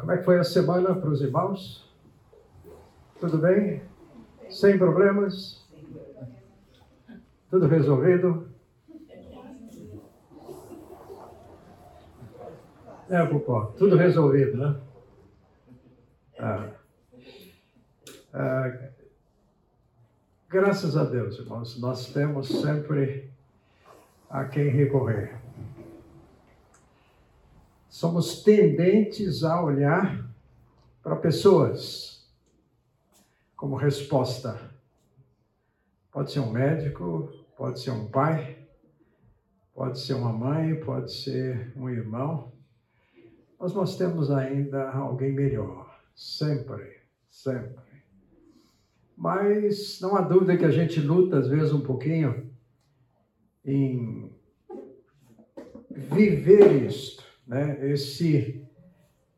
[0.00, 1.86] como é que foi a semana para os irmãos?
[3.20, 3.82] Tudo bem?
[4.48, 5.62] Sem problemas?
[7.50, 8.48] Tudo resolvido?
[13.10, 14.80] É, Popó, tudo resolvido, né?
[16.38, 16.68] Ah.
[18.32, 18.90] Ah,
[20.48, 23.28] graças a Deus, irmãos, nós temos sempre
[24.30, 25.39] a quem recorrer.
[28.00, 30.26] Somos tendentes a olhar
[31.02, 32.26] para pessoas
[33.54, 34.58] como resposta.
[36.10, 38.56] Pode ser um médico, pode ser um pai,
[39.74, 42.50] pode ser uma mãe, pode ser um irmão.
[43.58, 47.84] Mas nós temos ainda alguém melhor, sempre, sempre.
[49.14, 52.50] Mas não há dúvida que a gente luta, às vezes, um pouquinho
[53.62, 54.32] em
[55.90, 57.90] viver isto, né?
[57.90, 58.64] esse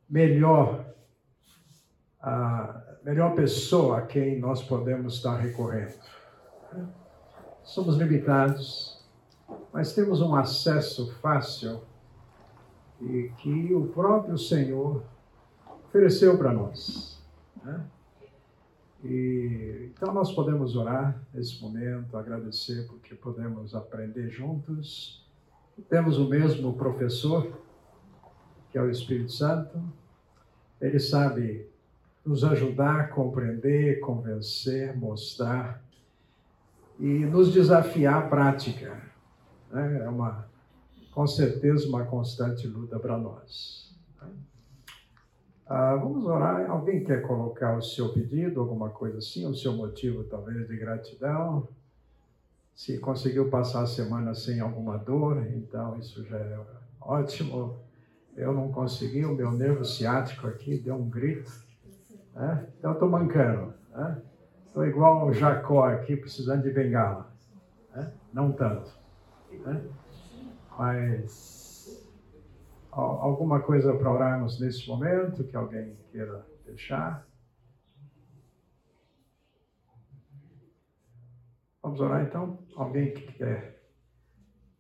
[0.09, 0.85] melhor,
[2.21, 5.95] a melhor pessoa a quem nós podemos estar recorrendo.
[7.65, 9.03] Somos limitados,
[9.73, 11.81] mas temos um acesso fácil
[13.01, 15.03] e que o próprio Senhor
[15.87, 17.19] ofereceu para nós.
[17.65, 17.83] Né?
[19.03, 25.27] E, então nós podemos orar nesse momento, agradecer porque podemos aprender juntos.
[25.89, 27.51] Temos o mesmo professor,
[28.73, 29.79] que é o Espírito Santo.
[30.81, 31.69] Ele sabe
[32.25, 35.85] nos ajudar a compreender, convencer, mostrar
[36.99, 39.01] e nos desafiar à prática.
[39.71, 40.03] Né?
[40.05, 40.49] É uma,
[41.13, 43.93] com certeza, uma constante luta para nós.
[45.67, 46.69] Ah, vamos orar.
[46.71, 51.69] Alguém quer colocar o seu pedido, alguma coisa assim, o seu motivo talvez de gratidão?
[52.75, 56.59] Se conseguiu passar a semana sem alguma dor, então isso já é
[57.01, 57.77] ótimo.
[58.37, 61.51] Eu não consegui, o meu nervo ciático aqui deu um grito.
[62.35, 62.67] Né?
[62.79, 63.75] Então estou mancando.
[64.67, 64.89] Estou né?
[64.89, 67.31] igual o Jacó aqui, precisando de bengala.
[67.95, 68.13] Né?
[68.33, 68.91] Não tanto.
[69.51, 69.85] Né?
[70.79, 72.09] Mas
[72.91, 77.27] alguma coisa para orarmos nesse momento que alguém queira deixar?
[81.83, 82.59] Vamos orar então?
[82.77, 83.83] Alguém que quer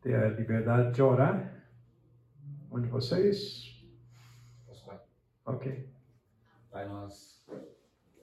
[0.01, 1.62] ter a liberdade de orar?
[2.73, 3.85] Um de vocês?
[5.45, 5.93] Ok.
[6.71, 7.45] Pai, nós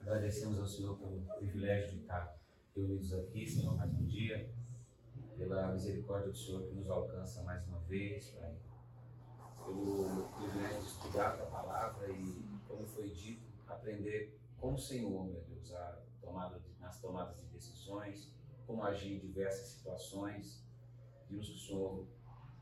[0.00, 2.36] agradecemos ao Senhor pelo privilégio de estar
[2.74, 4.52] reunidos aqui, Senhor, mais um dia,
[5.38, 8.52] pela misericórdia do Senhor que nos alcança mais uma vez, Pai
[9.64, 15.26] pelo privilégio de estudar a tua palavra e, como foi dito, aprender com o Senhor,
[15.26, 18.34] meu Deus, a tomada nas tomadas de decisões,
[18.66, 20.66] como agir em diversas situações.
[21.20, 22.06] Pedimos que o Senhor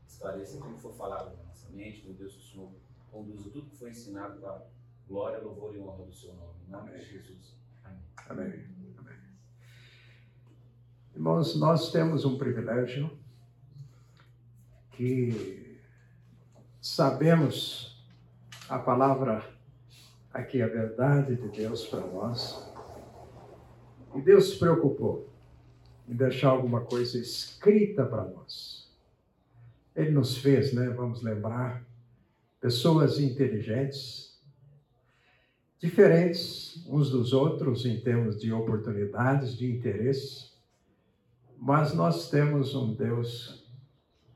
[0.05, 2.71] esclareça tudo que for falado mente, meu Deus, que o Senhor
[3.11, 4.65] conduza tudo que foi ensinado para
[5.07, 6.53] glória, louvor e honra do seu nome.
[6.67, 7.01] Em nome Amém.
[7.01, 7.55] de Jesus.
[7.83, 7.99] Amém.
[8.29, 8.65] Amém.
[8.97, 9.17] Amém.
[11.15, 13.09] Irmãos, nós temos um privilégio
[14.91, 15.79] que
[16.81, 18.05] sabemos
[18.67, 19.43] a palavra
[20.33, 22.69] aqui, a verdade de Deus para nós.
[24.15, 25.29] E Deus se preocupou
[26.07, 28.78] em deixar alguma coisa escrita para nós.
[29.95, 30.89] Ele nos fez, né?
[30.89, 31.83] Vamos lembrar,
[32.59, 34.39] pessoas inteligentes,
[35.79, 40.51] diferentes uns dos outros em termos de oportunidades, de interesse,
[41.57, 43.65] mas nós temos um Deus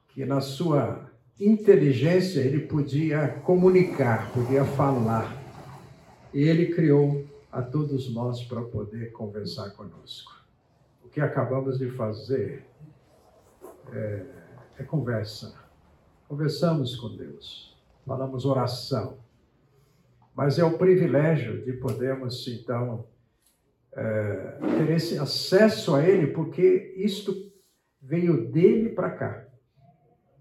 [0.10, 1.10] que, na sua
[1.40, 5.42] inteligência, ele podia comunicar, podia falar.
[6.34, 10.34] E ele criou a todos nós para poder conversar conosco.
[11.04, 12.66] O que acabamos de fazer
[13.92, 14.26] é,
[14.78, 15.56] é conversa.
[16.28, 19.18] Conversamos com Deus, falamos oração.
[20.36, 23.06] Mas é o privilégio de podermos, então,
[23.92, 27.34] é, ter esse acesso a Ele, porque isto
[28.02, 29.54] veio dele para cá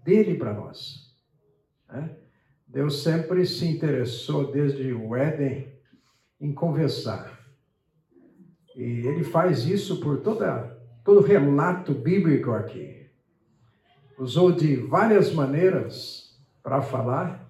[0.03, 1.15] dele para nós.
[1.89, 2.15] Né?
[2.67, 5.71] Deus sempre se interessou, desde o Éden,
[6.39, 7.39] em conversar.
[8.75, 13.02] E ele faz isso por toda, todo relato bíblico aqui.
[14.23, 16.33] Usou de várias maneiras
[16.63, 17.45] para falar,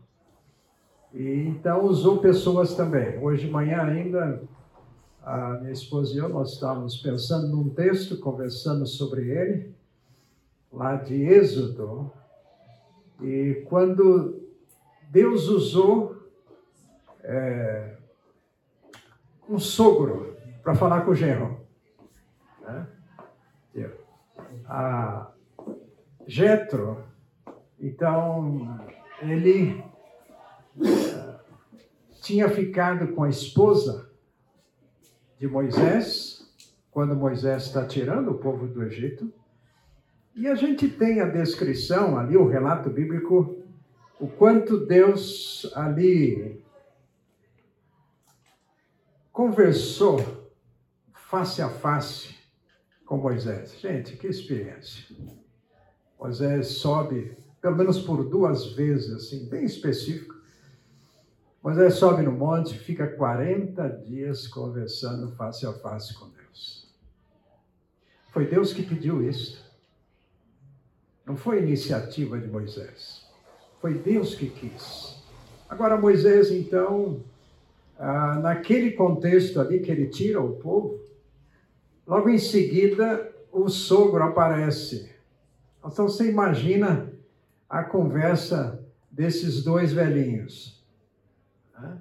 [1.13, 3.19] e então usou pessoas também.
[3.19, 4.41] Hoje de manhã ainda,
[5.21, 9.75] a minha esposa e eu, nós estávamos pensando num texto, conversando sobre ele,
[10.71, 12.11] lá de Êxodo,
[13.21, 14.41] e quando
[15.11, 16.23] Deus usou
[17.21, 17.97] é,
[19.47, 21.59] um sogro para falar com o genro,
[22.63, 22.87] né?
[24.65, 25.29] a
[26.27, 27.03] Jetro,
[27.79, 28.79] então
[29.21, 29.83] ele
[32.21, 34.09] tinha ficado com a esposa
[35.37, 36.49] de Moisés,
[36.89, 39.31] quando Moisés está tirando o povo do Egito.
[40.35, 43.61] E a gente tem a descrição ali, o relato bíblico,
[44.19, 46.63] o quanto Deus ali
[49.31, 50.49] conversou
[51.13, 52.35] face a face
[53.05, 53.79] com Moisés.
[53.79, 55.13] Gente, que experiência.
[56.23, 60.33] Moisés sobe, pelo menos por duas vezes, assim, bem específico.
[61.61, 66.89] Moisés sobe no monte, fica 40 dias conversando face a face com Deus.
[68.31, 69.69] Foi Deus que pediu isso.
[71.25, 73.27] Não foi iniciativa de Moisés.
[73.81, 75.21] Foi Deus que quis.
[75.67, 77.21] Agora, Moisés, então,
[77.99, 81.03] ah, naquele contexto ali que ele tira o povo,
[82.07, 85.12] logo em seguida o sogro aparece.
[85.85, 87.11] Então você imagina
[87.69, 88.79] a conversa
[89.11, 90.83] desses dois velhinhos.
[91.77, 91.97] Né?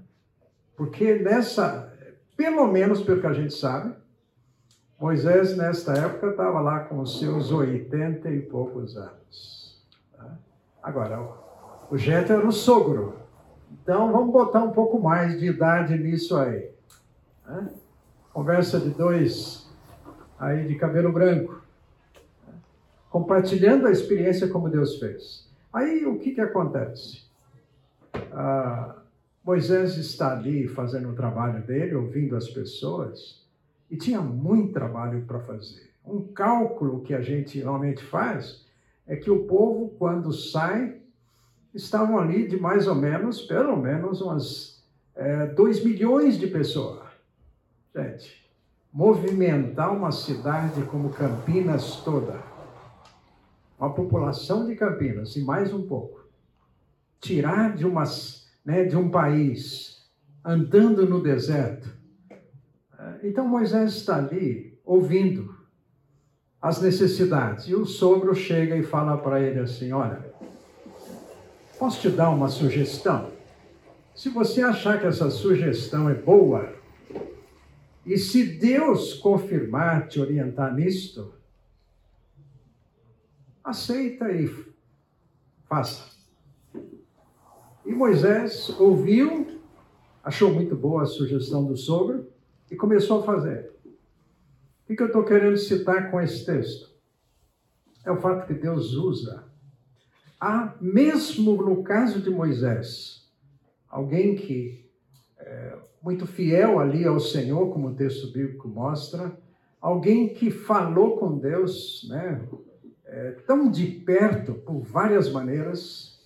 [0.76, 1.92] Porque nessa,
[2.36, 3.94] pelo menos pelo que a gente sabe,
[4.98, 9.82] Moisés nesta época estava lá com os seus oitenta e poucos anos.
[10.16, 10.30] Né?
[10.82, 11.20] Agora,
[11.90, 13.16] o Jetro era o sogro.
[13.82, 16.70] Então vamos botar um pouco mais de idade nisso aí.
[17.46, 17.68] Né?
[18.32, 19.68] Conversa de dois
[20.38, 21.61] aí de cabelo branco?
[23.12, 25.46] Compartilhando a experiência como Deus fez.
[25.70, 27.24] Aí o que, que acontece?
[28.32, 28.96] Ah,
[29.44, 33.46] Moisés está ali fazendo o trabalho dele, ouvindo as pessoas,
[33.90, 35.90] e tinha muito trabalho para fazer.
[36.06, 38.64] Um cálculo que a gente normalmente faz
[39.06, 40.96] é que o povo, quando sai,
[41.74, 44.82] estavam ali de mais ou menos, pelo menos, umas
[45.14, 47.02] é, 2 milhões de pessoas.
[47.94, 48.50] Gente,
[48.90, 52.51] movimentar uma cidade como Campinas toda,
[53.82, 56.24] uma população de Campinas e mais um pouco,
[57.20, 60.08] tirar de, umas, né, de um país
[60.44, 61.90] andando no deserto.
[62.96, 65.52] É, então Moisés está ali ouvindo
[66.60, 70.32] as necessidades e o sogro chega e fala para ele assim: Olha,
[71.76, 73.32] Posso te dar uma sugestão?
[74.14, 76.72] Se você achar que essa sugestão é boa,
[78.06, 81.34] e se Deus confirmar, te orientar nisto,
[83.64, 84.48] aceita e
[85.68, 86.12] faça.
[87.84, 89.60] E Moisés ouviu,
[90.22, 92.28] achou muito boa a sugestão do sogro
[92.70, 93.72] e começou a fazer.
[94.88, 96.90] O que eu estou querendo citar com esse texto?
[98.04, 99.44] É o fato que Deus usa
[100.42, 103.30] há, mesmo no caso de Moisés,
[103.88, 104.90] alguém que
[105.38, 109.38] é muito fiel ali ao Senhor, como o texto bíblico mostra,
[109.80, 112.42] alguém que falou com Deus, né,
[113.12, 116.18] é, tão de perto, por várias maneiras.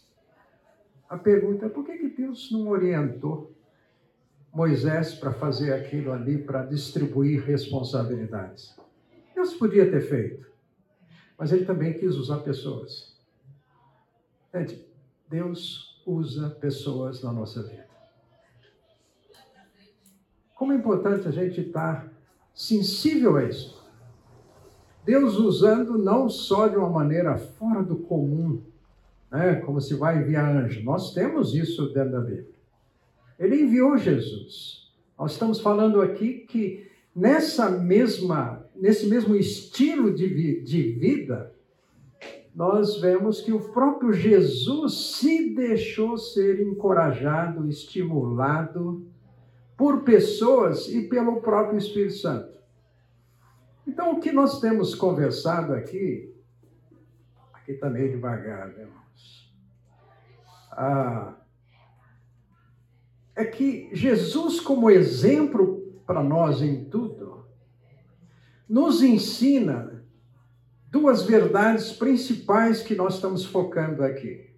[1.08, 3.52] A pergunta é por que, que Deus não orientou
[4.54, 8.76] Moisés para fazer aquilo ali, para distribuir responsabilidades?
[9.34, 10.46] Deus podia ter feito,
[11.36, 13.20] mas ele também quis usar pessoas.
[14.54, 14.88] Gente,
[15.28, 17.86] Deus usa pessoas na nossa vida.
[20.54, 22.10] Como é importante a gente estar
[22.54, 23.85] sensível a isso.
[25.06, 28.60] Deus usando não só de uma maneira fora do comum,
[29.30, 30.82] né, como se vai enviar anjo.
[30.82, 32.56] Nós temos isso dentro da Bíblia.
[33.38, 34.90] Ele enviou Jesus.
[35.16, 41.54] Nós estamos falando aqui que nessa mesma, nesse mesmo estilo de, de vida,
[42.52, 49.06] nós vemos que o próprio Jesus se deixou ser encorajado, estimulado
[49.76, 52.55] por pessoas e pelo próprio Espírito Santo.
[53.86, 56.34] Então, o que nós temos conversado aqui,
[57.52, 59.54] aqui está meio devagar, né, irmãos?
[60.72, 61.36] Ah,
[63.36, 67.46] é que Jesus, como exemplo para nós em tudo,
[68.68, 70.04] nos ensina
[70.90, 74.50] duas verdades principais que nós estamos focando aqui.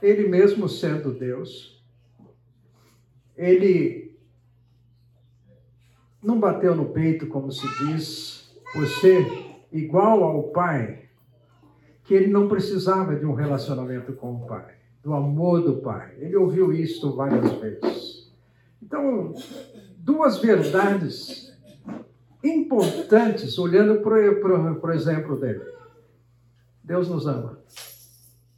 [0.00, 1.82] Ele mesmo sendo Deus,
[3.36, 4.05] ele
[6.26, 11.08] não bateu no peito, como se diz, por ser igual ao Pai,
[12.02, 16.16] que ele não precisava de um relacionamento com o Pai, do amor do Pai.
[16.18, 18.32] Ele ouviu isto várias vezes.
[18.82, 19.34] Então,
[19.98, 21.56] duas verdades
[22.42, 25.64] importantes, olhando para o exemplo dele.
[26.82, 27.58] Deus nos ama.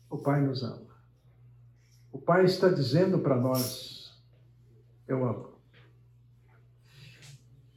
[0.09, 0.89] O Pai nos ama.
[2.11, 4.19] O Pai está dizendo para nós:
[5.07, 5.58] Eu amo.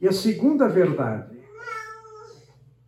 [0.02, 1.38] E a segunda verdade,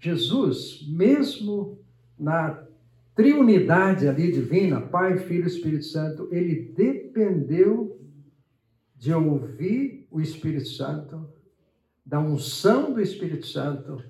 [0.01, 1.79] Jesus, mesmo
[2.19, 2.67] na
[3.15, 8.01] triunidade ali divina, Pai, Filho e Espírito Santo, ele dependeu
[8.97, 11.25] de ouvir o Espírito Santo,
[12.05, 14.03] da unção do Espírito Santo,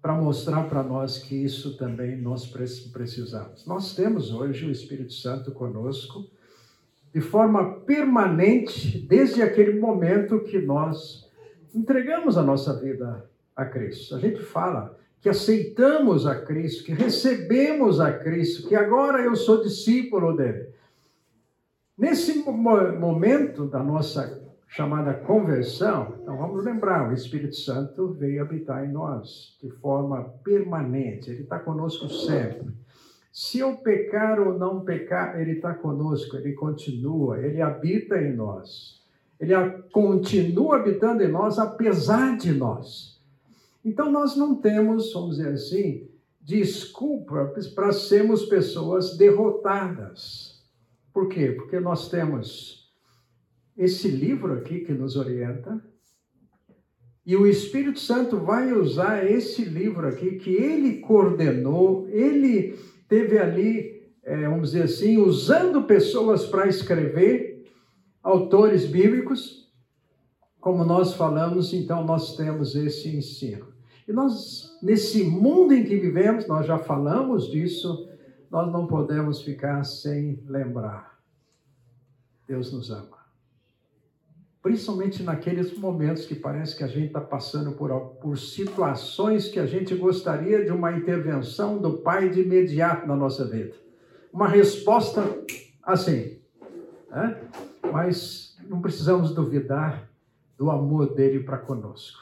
[0.00, 3.66] para mostrar para nós que isso também nós precisamos.
[3.66, 6.26] Nós temos hoje o Espírito Santo conosco
[7.12, 11.23] de forma permanente desde aquele momento que nós
[11.74, 14.16] entregamos a nossa vida a Cristo.
[14.16, 19.62] A gente fala que aceitamos a Cristo, que recebemos a Cristo, que agora eu sou
[19.62, 20.68] discípulo dele.
[21.96, 28.92] Nesse momento da nossa chamada conversão, então vamos lembrar, o Espírito Santo veio habitar em
[28.92, 32.74] nós de forma permanente, ele está conosco sempre.
[33.32, 39.03] Se eu pecar ou não pecar, ele está conosco, ele continua, ele habita em nós.
[39.38, 39.54] Ele
[39.92, 43.20] continua habitando em nós apesar de nós.
[43.84, 46.08] Então nós não temos, vamos dizer assim,
[46.40, 50.62] desculpa para sermos pessoas derrotadas.
[51.12, 51.52] Por quê?
[51.52, 52.90] Porque nós temos
[53.76, 55.82] esse livro aqui que nos orienta,
[57.26, 64.02] e o Espírito Santo vai usar esse livro aqui que ele coordenou, ele teve ali,
[64.22, 67.53] é, vamos dizer assim, usando pessoas para escrever,
[68.24, 69.70] autores bíblicos,
[70.58, 73.68] como nós falamos, então nós temos esse ensino.
[74.08, 78.08] E nós, nesse mundo em que vivemos, nós já falamos disso,
[78.50, 81.18] nós não podemos ficar sem lembrar.
[82.48, 83.18] Deus nos ama.
[84.62, 87.90] Principalmente naqueles momentos que parece que a gente está passando por,
[88.22, 93.44] por situações que a gente gostaria de uma intervenção do Pai de imediato na nossa
[93.44, 93.74] vida.
[94.32, 95.22] Uma resposta
[95.82, 96.38] assim.
[97.10, 97.38] Né?
[97.92, 100.08] Mas não precisamos duvidar
[100.56, 102.20] do amor dele para conosco.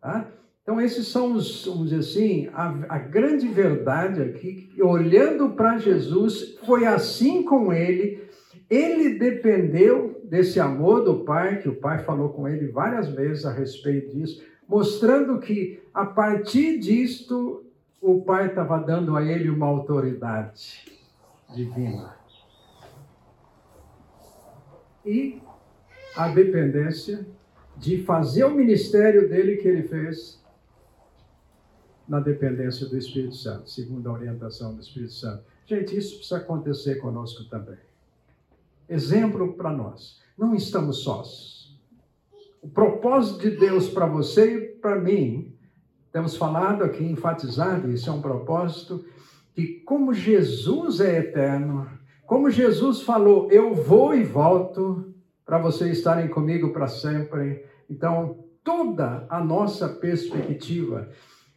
[0.00, 0.26] Tá?
[0.62, 6.56] Então, esses são os, vamos dizer assim, a, a grande verdade aqui, olhando para Jesus,
[6.64, 8.22] foi assim com ele,
[8.70, 13.52] ele dependeu desse amor do Pai, que o Pai falou com ele várias vezes a
[13.52, 17.64] respeito disso, mostrando que a partir disto
[18.00, 20.84] o Pai estava dando a ele uma autoridade
[21.54, 22.21] divina.
[25.04, 25.42] E
[26.16, 27.26] a dependência
[27.76, 30.42] de fazer o ministério dele que ele fez
[32.06, 35.44] na dependência do Espírito Santo, segundo a orientação do Espírito Santo.
[35.66, 37.78] Gente, isso precisa acontecer conosco também.
[38.88, 40.20] Exemplo para nós.
[40.36, 41.78] Não estamos sós.
[42.60, 45.56] O propósito de Deus para você e para mim,
[46.12, 49.04] temos falado aqui, enfatizado, isso é um propósito,
[49.54, 51.88] que como Jesus é eterno,
[52.26, 55.12] como Jesus falou, eu vou e volto
[55.44, 57.64] para vocês estarem comigo para sempre.
[57.88, 61.08] Então, toda a nossa perspectiva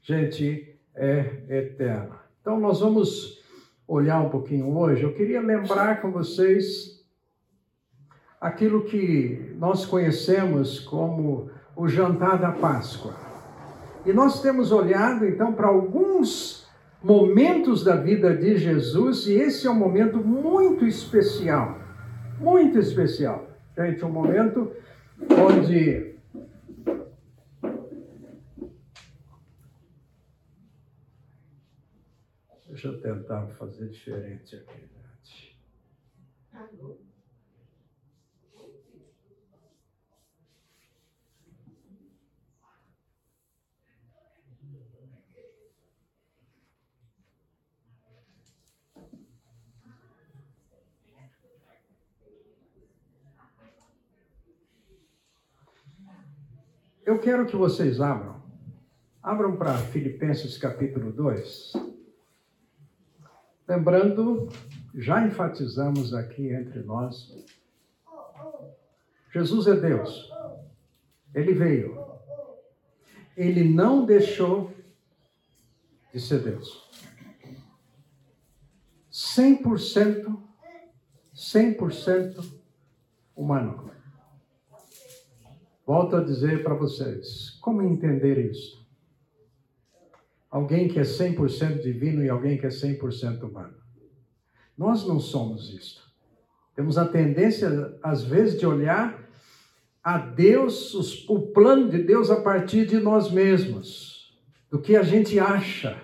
[0.06, 2.20] gente, é eterna.
[2.40, 3.44] Então, nós vamos
[3.88, 5.02] olhar um pouquinho hoje.
[5.02, 7.04] Eu queria lembrar com vocês
[8.40, 13.16] aquilo que nós conhecemos como o jantar da Páscoa.
[14.06, 16.65] E nós temos olhado, então, para alguns
[17.06, 21.80] momentos da vida de Jesus, e esse é um momento muito especial.
[22.40, 23.48] Muito especial.
[23.78, 24.76] Gente, um momento
[25.30, 26.16] onde
[32.68, 34.90] Deixa eu tentar fazer diferente aqui,
[57.06, 58.42] Eu quero que vocês abram.
[59.22, 61.74] Abram para Filipenses capítulo 2.
[63.68, 64.50] Lembrando,
[64.96, 67.32] já enfatizamos aqui entre nós,
[69.32, 70.32] Jesus é Deus.
[71.34, 72.04] Ele veio.
[73.38, 74.74] Ele não deixou
[76.12, 76.90] de ser Deus.
[79.12, 80.42] 100%,
[81.36, 82.62] 100%
[83.36, 83.92] humano.
[85.86, 88.86] Volto a dizer para vocês, como entender isso?
[90.56, 93.74] alguém que é 100% divino e alguém que é 100% humano.
[94.78, 96.02] Nós não somos isto.
[96.74, 99.22] Temos a tendência, às vezes, de olhar
[100.02, 104.34] a Deus, o plano de Deus a partir de nós mesmos,
[104.72, 106.02] do que a gente acha.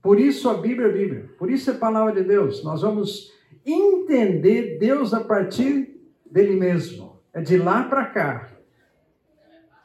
[0.00, 2.64] Por isso a Bíblia é Bíblia, por isso é palavra de Deus.
[2.64, 3.30] Nós vamos
[3.66, 7.20] entender Deus a partir dele mesmo.
[7.30, 8.53] É de lá para cá.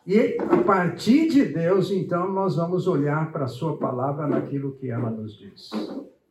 [0.09, 4.89] E a partir de Deus, então, nós vamos olhar para a Sua palavra naquilo que
[4.89, 5.69] ela nos diz.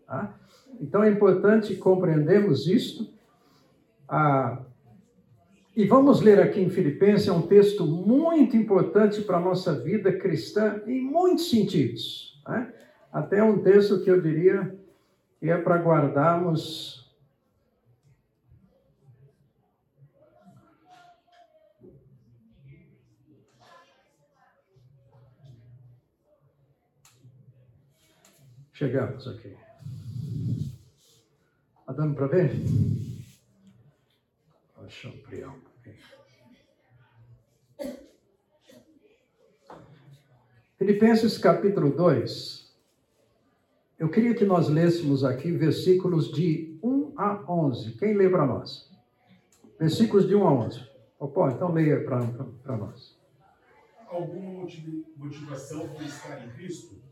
[0.04, 0.35] Tá?
[0.80, 3.08] Então é importante compreendermos isto.
[4.08, 4.58] Ah,
[5.76, 10.11] E vamos ler aqui em Filipenses, é um texto muito importante para a nossa vida
[10.11, 12.42] cristã em muitos sentidos.
[12.49, 12.73] Né?
[13.12, 14.76] Até um texto que eu diria
[15.38, 16.98] que é para guardarmos
[28.78, 29.56] Chegamos aqui.
[31.80, 32.52] Está dando para ver?
[34.82, 35.97] Deixa eu ampliar um pouquinho.
[40.78, 42.73] Filipenses capítulo 2.
[43.99, 47.94] Eu queria que nós lêssemos aqui versículos de 1 a 11.
[47.94, 48.88] Quem lê para nós?
[49.76, 50.88] Versículos de 1 a 11.
[51.18, 53.18] Opa, então leia para nós.
[54.06, 54.68] Alguma
[55.16, 57.08] motivação por estar em Cristo?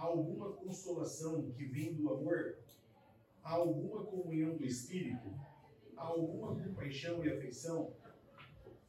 [0.00, 2.56] Há alguma consolação que vem do amor?
[3.44, 5.28] Há alguma comunhão do Espírito?
[5.94, 7.92] Há alguma compaixão e afeição?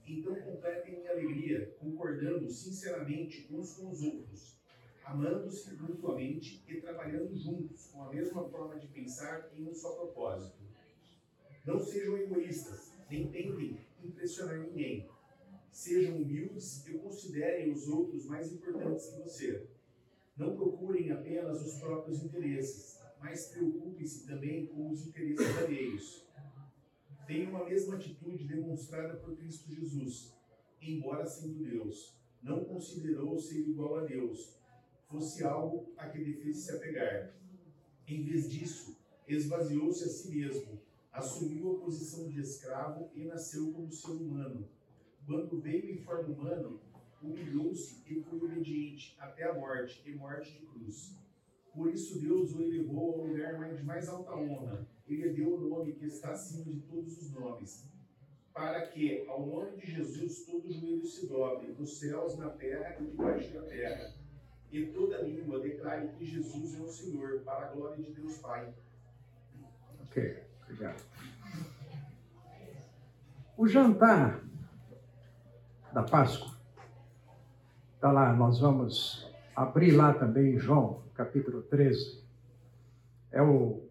[0.07, 4.57] Então completem minha alegria, concordando sinceramente uns com os outros,
[5.03, 10.63] amando-se mutuamente e trabalhando juntos com a mesma forma de pensar em um só propósito.
[11.65, 15.09] Não sejam egoístas, nem tentem impressionar ninguém.
[15.73, 19.67] Sejam humildes e considerem os outros mais importantes que você.
[20.41, 26.25] Não procurem apenas os próprios interesses, mas preocupem-se também com os interesses alheios.
[27.27, 30.33] Tenham a mesma atitude demonstrada por Cristo Jesus,
[30.81, 32.17] embora sendo Deus.
[32.41, 34.59] Não considerou ser igual a Deus,
[35.07, 37.35] fosse algo a que devesse se apegar.
[38.07, 40.81] Em vez disso, esvaziou-se a si mesmo,
[41.11, 44.67] assumiu a posição de escravo e nasceu como ser humano.
[45.23, 46.79] Quando veio em forma humana,
[47.21, 51.17] humilhou-se e foi obediente até a morte e morte de cruz.
[51.73, 54.87] Por isso Deus o elevou ao lugar de mais alta honra.
[55.07, 57.89] Ele deu o nome que está acima de todos os nomes,
[58.53, 63.05] para que, ao nome de Jesus, todo joelho se dobre, nos céus, na terra e
[63.05, 64.13] debaixo da terra,
[64.71, 68.73] e toda língua declare que Jesus é o Senhor, para a glória de Deus Pai.
[70.03, 71.03] Ok, obrigado.
[73.57, 74.43] O jantar
[75.93, 76.50] da Páscoa
[78.01, 82.19] Está lá, nós vamos abrir lá também João, capítulo 13.
[83.31, 83.83] É, o,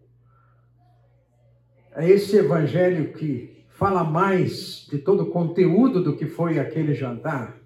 [1.95, 7.57] é esse evangelho que fala mais de todo o conteúdo do que foi aquele jantar.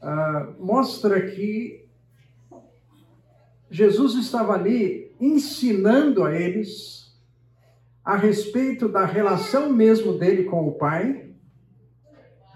[0.00, 1.86] Ah, mostra que
[3.70, 7.14] Jesus estava ali ensinando a eles
[8.02, 11.34] a respeito da relação mesmo dele com o Pai,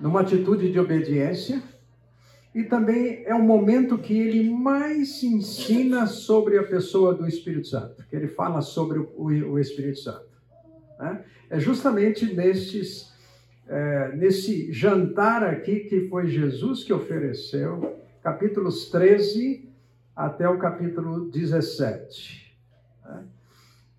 [0.01, 1.63] numa atitude de obediência
[2.57, 8.03] e também é o momento que ele mais ensina sobre a pessoa do Espírito Santo,
[8.09, 10.25] que ele fala sobre o, Espírito Santo.
[10.99, 11.23] Né?
[11.51, 13.13] É justamente nestes,
[13.69, 19.69] é, nesse jantar aqui que foi Jesus que ofereceu, capítulos 13
[20.17, 22.57] até o capítulo 17.
[23.05, 23.25] Né?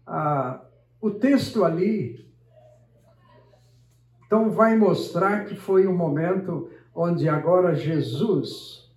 [0.08, 0.65] Ah,
[1.00, 2.28] o texto ali,
[4.26, 8.90] então, vai mostrar que foi um momento onde agora Jesus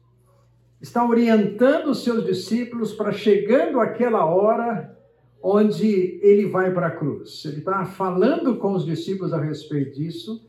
[0.81, 4.99] está orientando os seus discípulos para chegando aquela hora
[5.43, 7.45] onde ele vai para a cruz.
[7.45, 10.49] Ele está falando com os discípulos a respeito disso.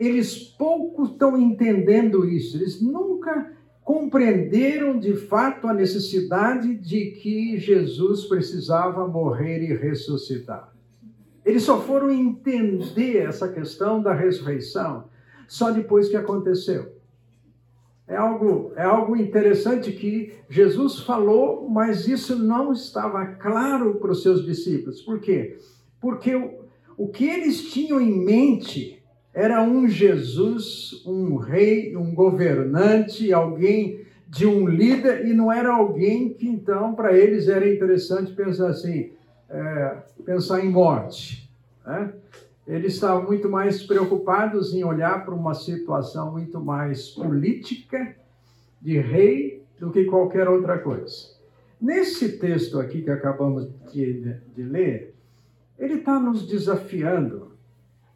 [0.00, 2.56] Eles pouco estão entendendo isso.
[2.56, 3.52] Eles nunca
[3.84, 10.72] compreenderam de fato a necessidade de que Jesus precisava morrer e ressuscitar.
[11.44, 15.04] Eles só foram entender essa questão da ressurreição
[15.46, 16.96] só depois que aconteceu.
[18.08, 24.22] É algo, é algo interessante que Jesus falou, mas isso não estava claro para os
[24.22, 25.02] seus discípulos.
[25.02, 25.58] Por quê?
[26.00, 29.02] Porque o, o que eles tinham em mente
[29.34, 36.32] era um Jesus, um rei, um governante, alguém de um líder, e não era alguém
[36.32, 39.12] que então para eles era interessante pensar assim,
[39.50, 41.50] é, pensar em morte.
[41.84, 42.12] Né?
[42.66, 48.16] Eles estavam muito mais preocupados em olhar para uma situação muito mais política
[48.82, 51.36] de rei do que qualquer outra coisa.
[51.80, 55.14] Nesse texto aqui que acabamos de, de ler,
[55.78, 57.52] ele está nos desafiando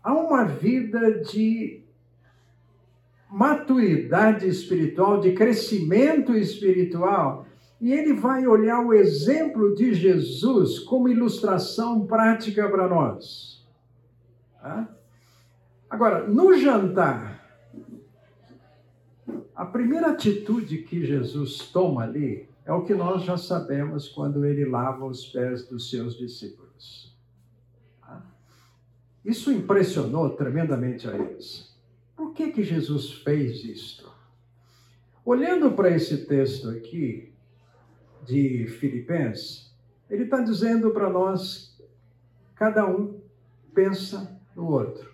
[0.02, 1.82] a uma vida de
[3.30, 7.46] maturidade espiritual, de crescimento espiritual.
[7.80, 13.59] E ele vai olhar o exemplo de Jesus como ilustração prática para nós.
[15.88, 17.40] Agora, no jantar,
[19.54, 24.64] a primeira atitude que Jesus toma ali é o que nós já sabemos quando ele
[24.64, 27.14] lava os pés dos seus discípulos.
[29.24, 31.76] Isso impressionou tremendamente a eles.
[32.16, 34.10] Por que, que Jesus fez isto?
[35.24, 37.32] Olhando para esse texto aqui
[38.24, 39.74] de Filipenses,
[40.08, 41.78] ele está dizendo para nós:
[42.54, 43.20] cada um
[43.74, 45.10] pensa no outro,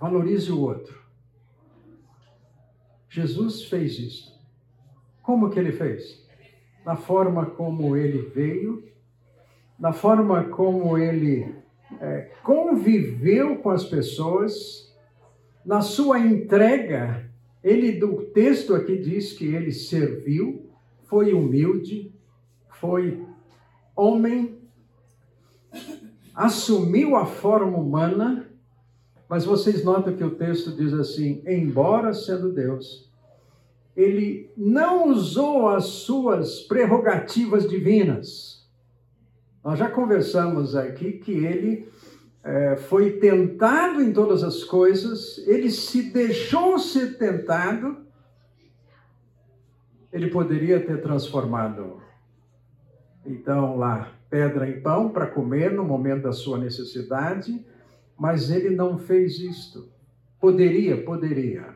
[0.00, 0.98] valorize o outro.
[3.08, 4.40] Jesus fez isso.
[5.22, 6.26] Como que ele fez?
[6.84, 8.88] Na forma como ele veio,
[9.78, 11.54] na forma como ele
[12.00, 14.94] é, conviveu com as pessoas,
[15.64, 17.30] na sua entrega,
[17.62, 20.70] ele do texto aqui diz que ele serviu,
[21.04, 22.12] foi humilde,
[22.68, 23.24] foi
[23.94, 24.58] homem,
[26.34, 28.49] assumiu a forma humana,
[29.30, 33.08] mas vocês notam que o texto diz assim: embora sendo Deus,
[33.96, 38.68] ele não usou as suas prerrogativas divinas.
[39.62, 41.88] Nós já conversamos aqui que ele
[42.42, 47.98] é, foi tentado em todas as coisas, ele se deixou ser tentado,
[50.12, 52.02] ele poderia ter transformado,
[53.24, 57.64] então, lá, pedra em pão para comer no momento da sua necessidade,
[58.20, 59.90] mas ele não fez isto.
[60.38, 61.74] Poderia, poderia.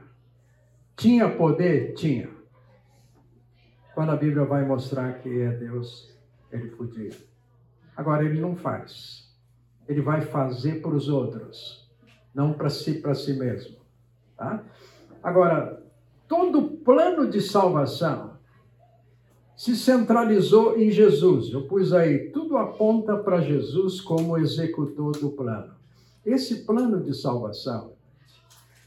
[0.96, 1.94] Tinha poder?
[1.94, 2.30] Tinha.
[3.96, 6.16] Quando a Bíblia vai mostrar que é Deus,
[6.52, 7.16] ele podia.
[7.96, 9.24] Agora, ele não faz
[9.88, 11.88] ele vai fazer para os outros,
[12.34, 13.76] não para si, para si mesmo.
[14.36, 14.64] Tá?
[15.22, 15.82] Agora,
[16.26, 18.34] todo plano de salvação
[19.56, 21.52] se centralizou em Jesus.
[21.52, 25.74] Eu pus aí, tudo aponta para Jesus como executor do plano.
[26.24, 27.92] Esse plano de salvação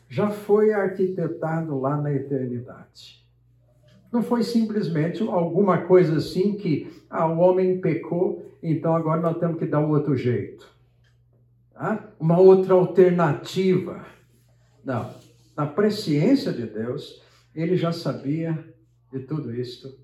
[0.09, 3.25] já foi arquitetado lá na eternidade.
[4.11, 9.59] Não foi simplesmente alguma coisa assim que ah, o homem pecou, então agora nós temos
[9.59, 10.77] que dar um outro jeito
[11.77, 12.09] tá?
[12.19, 14.05] uma outra alternativa.
[14.83, 15.13] Não.
[15.55, 17.21] Na presciência de Deus,
[17.55, 18.57] ele já sabia
[19.11, 19.97] de tudo isto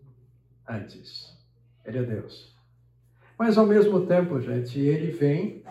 [0.67, 1.35] antes.
[1.85, 2.55] Ele é Deus.
[3.37, 5.63] Mas ao mesmo tempo, gente, ele vem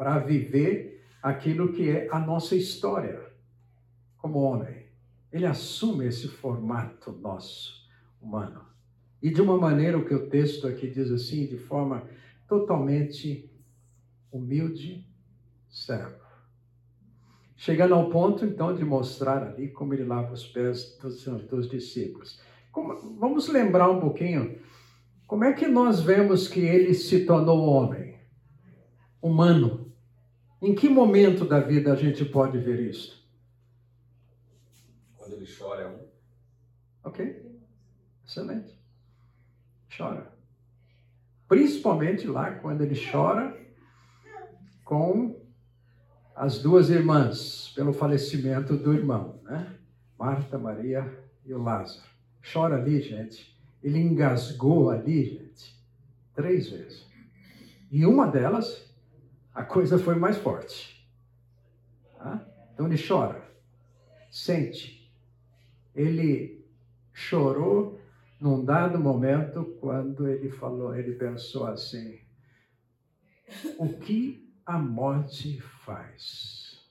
[0.00, 3.20] para viver aquilo que é a nossa história
[4.16, 4.86] como homem.
[5.30, 7.86] Ele assume esse formato nosso,
[8.18, 8.62] humano.
[9.20, 12.08] E de uma maneira, o que o texto aqui diz assim, de forma
[12.48, 13.52] totalmente
[14.32, 15.06] humilde
[15.68, 16.24] servo.
[17.54, 22.40] Chegando ao ponto, então, de mostrar ali como ele lava os pés dos, dos discípulos.
[22.72, 24.58] Como, vamos lembrar um pouquinho
[25.26, 28.18] como é que nós vemos que ele se tornou homem,
[29.20, 29.79] humano.
[30.60, 33.26] Em que momento da vida a gente pode ver isso?
[35.16, 36.06] Quando ele chora é um.
[37.02, 37.60] Ok,
[38.26, 38.78] excelente.
[39.96, 40.30] Chora.
[41.48, 43.58] Principalmente lá quando ele chora
[44.84, 45.40] com
[46.34, 49.76] as duas irmãs pelo falecimento do irmão, né?
[50.18, 51.10] Marta, Maria
[51.44, 52.06] e o Lázaro.
[52.52, 53.58] Chora ali, gente.
[53.82, 55.74] Ele engasgou ali, gente,
[56.34, 57.06] três vezes.
[57.90, 58.89] E uma delas,
[59.60, 61.06] a coisa foi mais forte.
[62.16, 62.46] Tá?
[62.72, 63.46] Então ele chora,
[64.30, 65.12] sente.
[65.94, 66.64] Ele
[67.12, 68.00] chorou
[68.40, 72.18] num dado momento quando ele falou, ele pensou assim:
[73.78, 76.88] o que a morte faz.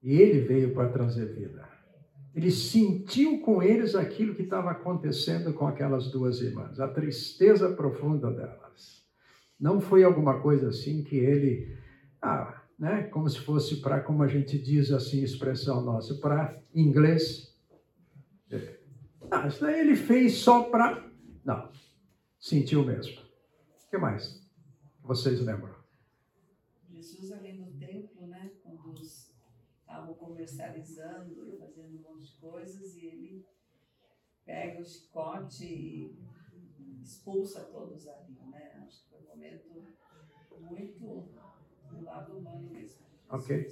[0.00, 1.68] E ele veio para trazer vida.
[2.32, 8.30] Ele sentiu com eles aquilo que estava acontecendo com aquelas duas irmãs, a tristeza profunda
[8.30, 9.04] delas.
[9.58, 11.76] Não foi alguma coisa assim que ele,
[12.26, 17.56] ah, né, como se fosse para, como a gente diz assim, expressão nossa, para inglês.
[19.30, 21.08] Ah, isso daí ele fez só para.
[21.44, 21.70] Não,
[22.40, 23.22] sentiu mesmo.
[23.22, 24.44] O que mais?
[25.02, 25.72] Vocês lembram?
[26.90, 33.06] Jesus ali no templo, né, quando estavam comercializando e fazendo um monte de coisas, e
[33.06, 33.46] ele
[34.44, 38.82] pega o chicote e expulsa todos ali, né?
[38.84, 39.68] Acho que foi um momento
[40.58, 41.35] muito
[43.30, 43.68] Ok.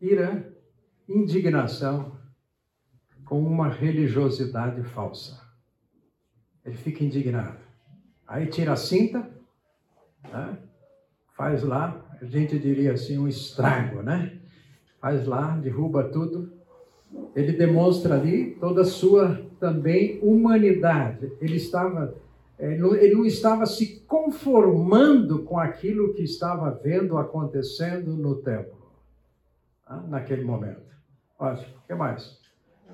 [0.00, 0.52] Ira,
[1.08, 2.18] indignação
[3.24, 5.40] com uma religiosidade falsa.
[6.64, 7.58] Ele fica indignado.
[8.26, 9.30] Aí tira a cinta,
[10.24, 10.58] né?
[11.36, 14.38] faz lá, a gente diria assim, um estrago, né?
[15.00, 16.52] Faz lá, derruba tudo.
[17.34, 21.32] Ele demonstra ali toda a sua também humanidade.
[21.40, 22.14] Ele estava
[22.60, 28.92] ele não estava se conformando com aquilo que estava vendo acontecendo no templo,
[29.84, 30.02] tá?
[30.02, 30.94] naquele momento.
[31.38, 31.78] Ótimo.
[31.78, 32.38] O que mais?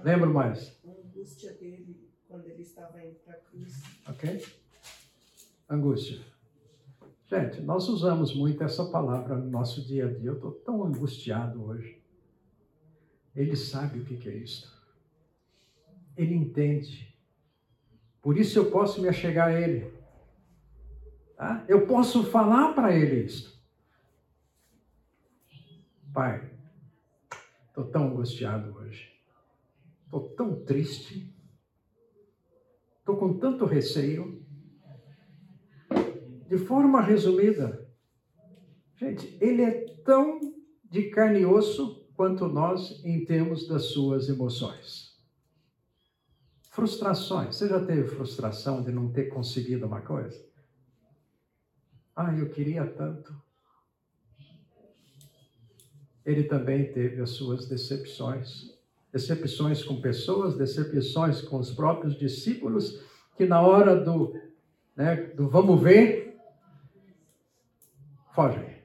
[0.04, 0.78] Lembro mais.
[0.86, 3.82] A angústia dele quando ele estava indo para a cruz.
[4.08, 4.44] Ok?
[5.68, 6.20] Angústia.
[7.28, 10.30] Gente, nós usamos muito essa palavra no nosso dia a dia.
[10.30, 12.00] Eu estou tão angustiado hoje.
[13.34, 14.72] Ele sabe o que é isso.
[16.16, 17.05] Ele entende.
[18.26, 19.88] Por isso eu posso me achegar a Ele.
[21.36, 21.64] Tá?
[21.68, 23.64] Eu posso falar para Ele isso.
[26.12, 26.50] Pai,
[27.68, 29.12] estou tão angustiado hoje.
[30.06, 31.32] Estou tão triste.
[32.98, 34.44] Estou com tanto receio.
[36.48, 37.88] De forma resumida,
[38.96, 40.40] gente, Ele é tão
[40.82, 45.05] de carne e osso quanto nós em termos das suas emoções.
[46.76, 47.56] Frustrações.
[47.56, 50.38] Você já teve frustração de não ter conseguido uma coisa?
[52.14, 53.34] Ah, eu queria tanto.
[56.22, 58.78] Ele também teve as suas decepções.
[59.10, 63.02] Decepções com pessoas, decepções com os próprios discípulos,
[63.38, 64.38] que na hora do,
[64.94, 66.38] né, do vamos ver,
[68.34, 68.82] fogem,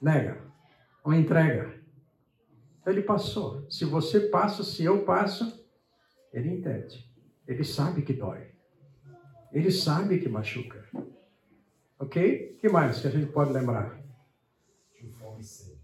[0.00, 0.40] nega,
[1.02, 1.82] ou entrega.
[2.86, 3.68] Ele passou.
[3.68, 5.61] Se você passa, se eu passo,
[6.32, 7.10] ele entende.
[7.46, 8.50] Ele sabe que dói.
[9.52, 10.84] Ele sabe que machuca.
[11.98, 12.54] Ok?
[12.54, 14.00] O que mais que a gente pode lembrar?
[14.92, 15.80] Sentiu fome e sede.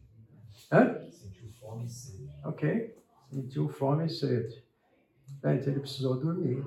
[0.73, 1.11] Hã?
[1.11, 2.29] Sentiu fome e sede.
[2.45, 2.97] Ok?
[3.31, 4.65] Sentiu fome e sede.
[5.45, 6.65] Gente, ele precisou dormir.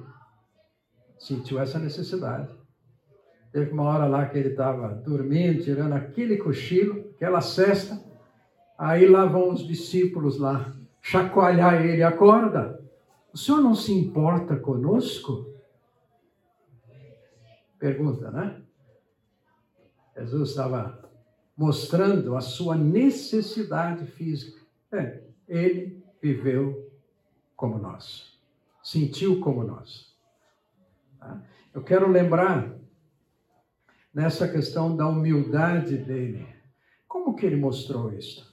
[1.17, 2.54] Sentiu essa necessidade.
[3.52, 8.02] Teve uma hora lá que ele estava dormindo, tirando aquele cochilo, aquela cesta.
[8.78, 12.04] Aí lá vão os discípulos lá, chacoalhar ele.
[12.04, 12.81] Acorda!
[13.34, 15.54] O senhor não se importa conosco?
[17.80, 18.62] Pergunta, né?
[20.17, 21.10] Jesus estava
[21.56, 24.60] mostrando a sua necessidade física.
[24.91, 26.91] É, ele viveu
[27.56, 28.38] como nós,
[28.84, 30.13] sentiu como nós.
[31.20, 31.41] Tá?
[31.74, 32.76] Eu quero lembrar
[34.13, 36.48] nessa questão da humildade dele.
[37.08, 38.52] Como que ele mostrou isso?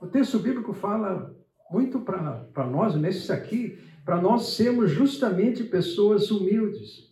[0.00, 1.37] O texto bíblico fala
[1.70, 7.08] muito para nós, nesses aqui, para nós sermos justamente pessoas humildes.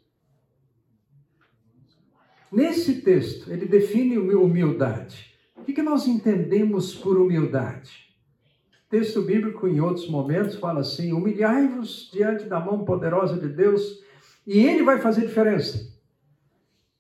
[2.51, 5.35] Nesse texto, ele define humildade.
[5.57, 8.07] O que nós entendemos por humildade?
[8.87, 14.03] O texto bíblico, em outros momentos, fala assim: humilhai-vos diante da mão poderosa de Deus,
[14.47, 15.95] e Ele vai fazer diferença.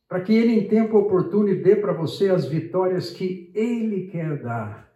[0.08, 4.86] Para que Ele, em tempo oportuno, dê para você as vitórias que Ele quer dar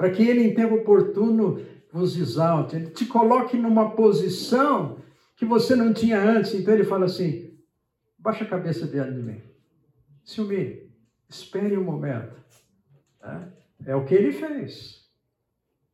[0.00, 1.60] para que ele, em tempo oportuno,
[1.92, 4.96] vos exalte, ele te coloque numa posição
[5.36, 6.54] que você não tinha antes.
[6.54, 7.54] Então ele fala assim:
[8.18, 9.42] baixa a cabeça diante de mim,
[10.24, 10.90] se humilhe,
[11.28, 12.34] espere um momento.
[13.20, 13.46] Tá?
[13.84, 15.06] É o que ele fez.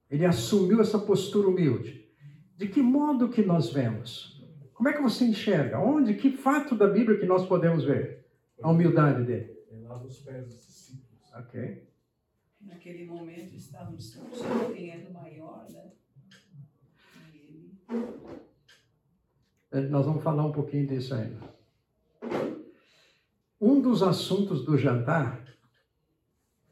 [0.08, 2.08] Ele assumiu essa postura humilde.
[2.56, 4.40] De que modo que nós vemos?
[4.72, 5.80] Como é que você enxerga?
[5.80, 6.14] Onde?
[6.14, 8.24] Que fato da Bíblia que nós podemos ver?
[8.62, 9.52] A humildade dele.
[9.68, 11.32] Ele lava os pés dos discípulos.
[11.34, 11.86] Ok
[12.66, 15.92] naquele momento estavam discutindo quem era o maior, né?
[19.72, 19.88] Ele...
[19.88, 21.56] Nós vamos falar um pouquinho disso ainda.
[23.60, 25.42] Um dos assuntos do jantar,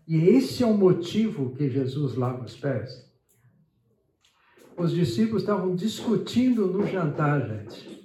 [0.07, 3.11] e esse é o motivo que Jesus lava os pés.
[4.77, 8.05] Os discípulos estavam discutindo no jantar, gente,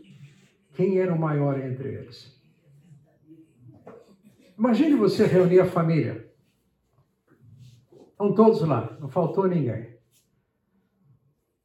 [0.75, 2.39] quem era o maior entre eles.
[4.57, 6.28] Imagine você reunir a família.
[8.19, 9.97] Estão todos lá, não faltou ninguém.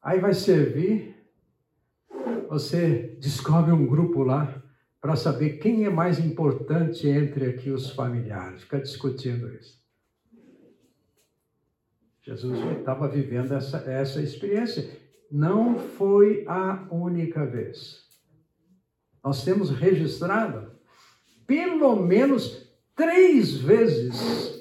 [0.01, 1.17] Aí vai servir,
[2.49, 4.63] você descobre um grupo lá
[5.01, 8.63] para saber quem é mais importante entre aqui os familiares.
[8.63, 9.83] Fica discutindo isso.
[12.23, 14.89] Jesus estava vivendo essa, essa experiência.
[15.29, 18.09] Não foi a única vez.
[19.25, 20.71] Nós temos registrado
[21.49, 24.54] pelo menos três vezes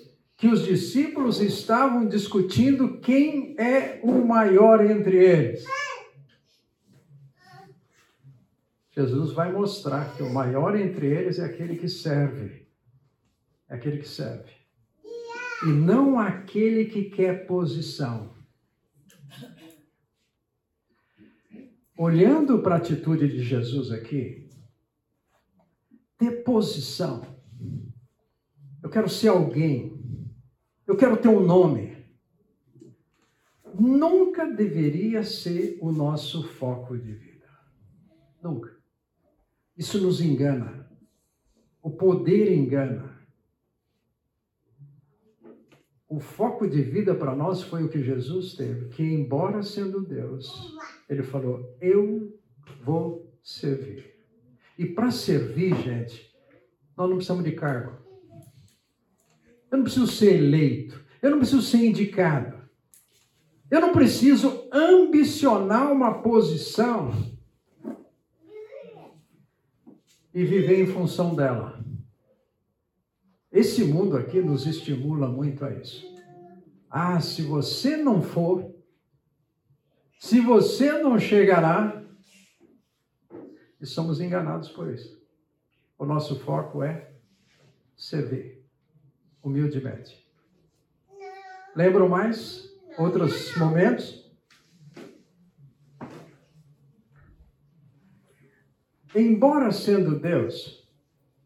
[0.43, 5.63] que os discípulos estavam discutindo quem é o maior entre eles.
[8.91, 12.67] Jesus vai mostrar que o maior entre eles é aquele que serve.
[13.69, 14.51] É aquele que serve.
[15.65, 18.35] E não aquele que quer posição.
[21.97, 24.49] Olhando para a atitude de Jesus aqui,
[26.17, 27.25] ter posição.
[28.83, 29.92] Eu quero ser alguém
[30.85, 31.97] eu quero ter um nome.
[33.79, 37.47] Nunca deveria ser o nosso foco de vida.
[38.41, 38.75] Nunca.
[39.75, 40.89] Isso nos engana.
[41.81, 43.13] O poder engana.
[46.07, 50.77] O foco de vida para nós foi o que Jesus teve, que embora sendo Deus,
[51.09, 52.39] ele falou: "Eu
[52.83, 54.13] vou servir".
[54.77, 56.31] E para servir, gente,
[56.95, 58.02] Nós não precisamos de cargo.
[59.73, 61.03] Eu não preciso ser eleito.
[61.19, 62.61] Eu não preciso ser indicado.
[63.71, 67.11] Eu não preciso ambicionar uma posição
[70.31, 71.83] e viver em função dela.
[73.51, 76.05] Esse mundo aqui nos estimula muito a isso.
[76.87, 78.71] Ah, se você não for,
[80.19, 81.99] se você não chegará,
[83.81, 85.19] e somos enganados por isso.
[85.97, 87.11] O nosso foco é
[87.97, 88.62] servir,
[89.43, 90.25] humildemente.
[91.75, 94.23] Lembram mais outros momentos?
[99.15, 100.89] Embora sendo Deus,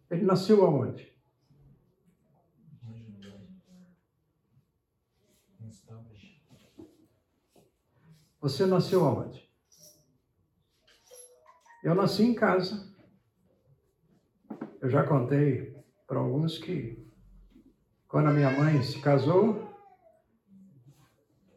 [0.10, 1.12] ele nasceu aonde?
[8.40, 9.50] Você nasceu aonde?
[11.84, 12.96] Eu nasci em casa.
[14.80, 17.07] Eu já contei para alguns que
[18.18, 19.72] quando a minha mãe se casou,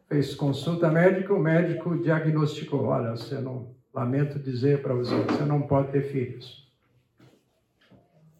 [0.07, 5.63] fez consulta médica, o médico diagnosticou: olha, você não, lamento dizer para você, você não
[5.63, 6.71] pode ter filhos.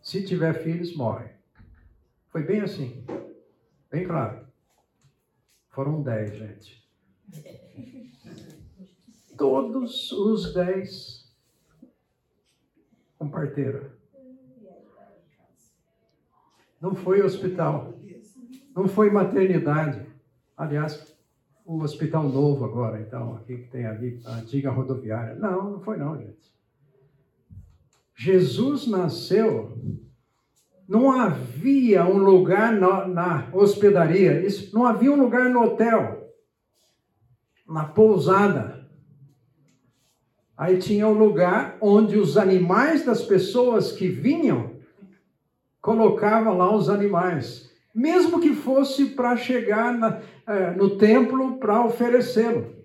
[0.04, 1.30] Se tiver filhos, morre.
[2.30, 3.04] Foi bem assim,
[3.90, 4.46] bem claro.
[5.72, 6.80] Foram dez, gente
[9.36, 11.28] todos os dez
[13.18, 14.00] com parteira.
[16.80, 18.01] Não foi hospital,
[18.76, 20.06] não foi maternidade.
[20.58, 21.16] Aliás,
[21.66, 25.36] o hospital novo agora, então, aqui que tem ali a antiga rodoviária.
[25.36, 26.52] Não, não foi não, gente.
[28.16, 29.78] Jesus nasceu,
[30.88, 36.32] não havia um lugar na, na hospedaria, isso, não havia um lugar no hotel,
[37.68, 38.88] na pousada.
[40.58, 44.76] Aí tinha um lugar onde os animais das pessoas que vinham
[45.82, 52.82] colocavam lá os animais, mesmo que fosse para chegar na, é, no templo para oferecê-lo.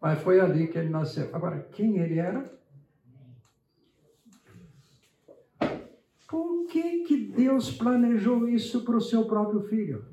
[0.00, 1.34] Mas foi ali que ele nasceu.
[1.34, 2.52] Agora, quem ele era?
[6.28, 10.04] Por que, que Deus planejou isso para o seu próprio filho?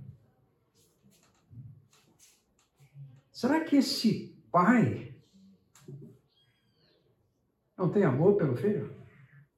[3.31, 5.15] Será que esse pai
[7.75, 8.95] não tem amor pelo filho?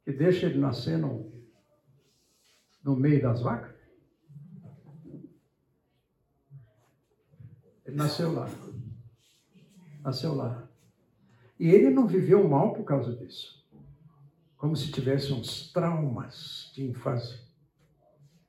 [0.06, 1.30] Que deixa ele nascer no,
[2.82, 3.76] no meio das vacas?
[7.83, 8.50] Ele nasceu lá.
[10.04, 10.68] Nasceu lá.
[11.60, 13.64] E ele não viveu mal por causa disso.
[14.58, 17.40] Como se tivesse uns traumas de infância.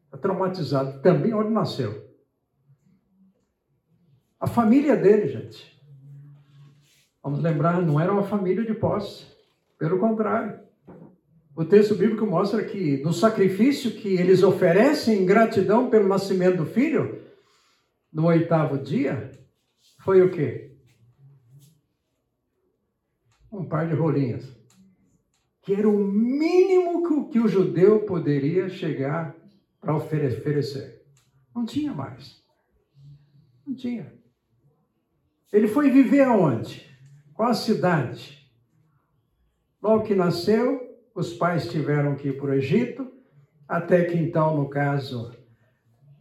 [0.07, 2.09] Está traumatizado também onde nasceu.
[4.41, 5.75] A família dele, gente.
[7.23, 9.27] Vamos lembrar, não era uma família de posse.
[9.79, 10.61] Pelo contrário.
[11.57, 16.67] O texto bíblico mostra que no sacrifício que eles oferecem em gratidão pelo nascimento do
[16.67, 17.24] filho,
[18.15, 19.33] no oitavo dia,
[20.05, 20.77] foi o quê?
[23.51, 24.57] Um par de rolinhas.
[25.61, 29.35] Que era o mínimo que o judeu poderia chegar
[29.81, 31.03] para oferecer.
[31.55, 32.41] Não tinha mais.
[33.67, 34.15] Não tinha.
[35.53, 36.89] Ele foi viver aonde?
[37.33, 38.49] Qual a cidade?
[39.83, 40.81] Logo que nasceu,
[41.15, 43.11] os pais tiveram que ir para o Egito,
[43.67, 45.33] até que então, no caso,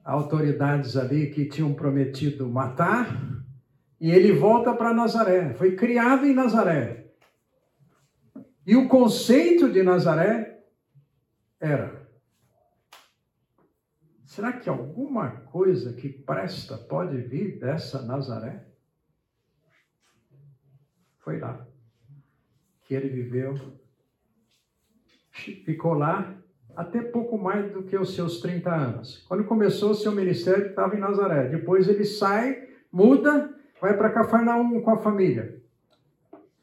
[0.03, 3.07] autoridades ali que tinham prometido matar,
[3.99, 5.53] e ele volta para Nazaré.
[5.53, 7.13] Foi criado em Nazaré.
[8.65, 10.63] E o conceito de Nazaré
[11.59, 12.05] era:
[14.25, 18.67] será que alguma coisa que presta pode vir dessa Nazaré?
[21.19, 21.65] Foi lá
[22.83, 23.55] que ele viveu.
[25.31, 26.35] Ficou lá
[26.75, 29.25] até pouco mais do que os seus 30 anos.
[29.27, 31.47] Quando começou o seu ministério, estava em Nazaré.
[31.47, 35.61] Depois ele sai, muda, vai para Cafarnaum com a família,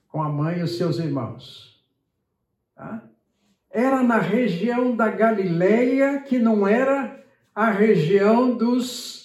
[0.08, 1.84] com a mãe e os seus irmãos.
[2.74, 3.04] Tá?
[3.70, 9.20] Era na região da Galileia, que não era a região dos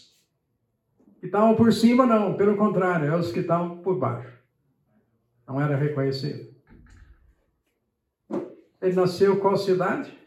[1.19, 2.37] que estavam por cima, não.
[2.37, 4.31] Pelo contrário, é os que estavam por baixo.
[5.47, 6.53] Não era reconhecido.
[8.79, 10.24] Ele nasceu qual cidade?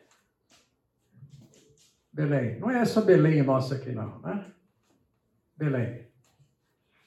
[2.19, 2.59] Belém.
[2.59, 4.53] Não é essa Belém nossa aqui, não, né?
[5.57, 6.05] Belém.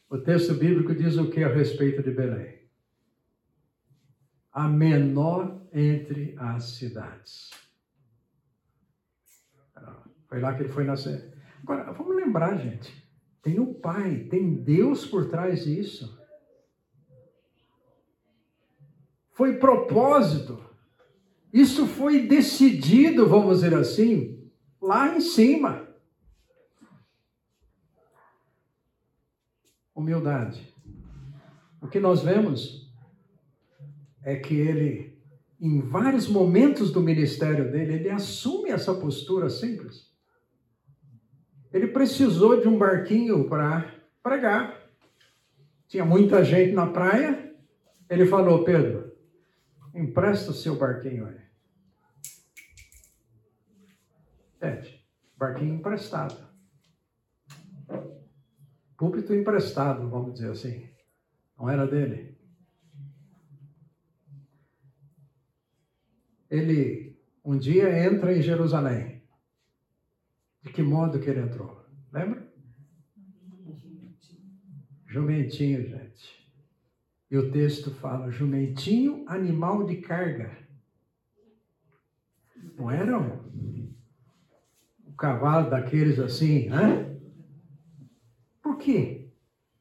[0.10, 2.62] O texto bíblico diz o que a respeito de Belém?
[4.54, 7.52] A menor entre as cidades.
[10.30, 11.34] Foi lá que ele foi nascer.
[11.62, 13.06] Agora, vamos lembrar, gente.
[13.42, 16.18] Tem o Pai, tem Deus por trás disso.
[19.34, 20.64] Foi propósito
[21.52, 24.41] Isso foi decidido, vamos dizer assim,
[24.82, 25.88] lá em cima.
[29.94, 30.74] Humildade.
[31.82, 32.92] O que nós vemos
[34.24, 35.22] é que ele,
[35.60, 40.10] em vários momentos do ministério dele, ele assume essa postura simples.
[41.72, 44.80] Ele precisou de um barquinho para pregar.
[45.88, 47.54] Tinha muita gente na praia.
[48.10, 49.14] Ele falou: Pedro,
[49.94, 51.51] empresta o seu barquinho aí.
[54.62, 55.04] Gente,
[55.38, 56.50] barquinho emprestado.
[58.96, 60.88] Púlpito emprestado, vamos dizer assim.
[61.58, 62.38] Não era dele.
[66.50, 67.12] Ele
[67.44, 69.24] um dia entra em Jerusalém.
[70.62, 71.84] De que modo que ele entrou?
[72.12, 72.48] Lembra?
[75.08, 76.52] Jumentinho, gente.
[77.32, 80.56] E o texto fala: jumentinho, animal de carga.
[82.78, 83.18] Não era
[85.12, 87.20] um cavalo daqueles assim, né?
[88.62, 89.30] Por quê?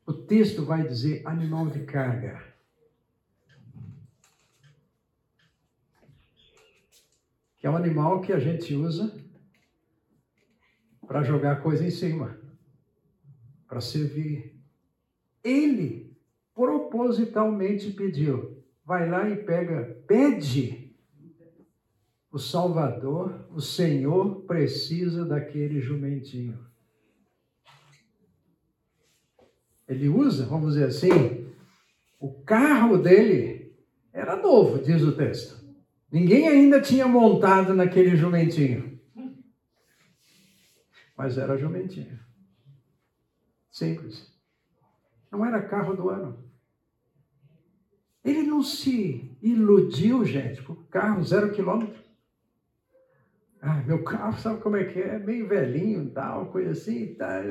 [0.05, 2.43] O texto vai dizer animal de carga.
[7.57, 9.15] Que é um animal que a gente usa
[11.07, 12.39] para jogar coisa em cima,
[13.69, 14.59] para servir.
[15.45, 16.17] Ele
[16.55, 18.65] propositalmente pediu.
[18.85, 20.90] Vai lá e pega, pede.
[22.33, 26.59] O Salvador, o Senhor precisa daquele jumentinho.
[29.89, 31.53] Ele usa, vamos dizer assim,
[32.21, 33.75] o carro dele
[34.13, 35.59] era novo, diz o texto.
[36.13, 39.01] Ninguém ainda tinha montado naquele jumentinho.
[41.17, 42.19] Mas era jumentinho.
[43.71, 44.33] Simples.
[45.31, 46.45] Não era carro do ano.
[48.25, 52.00] Ele não se iludiu, gente, por carro zero quilômetro.
[53.63, 55.19] Ah, meu carro, sabe como é que é?
[55.19, 57.15] Meio velhinho, tal, coisa assim.
[57.15, 57.43] Tal.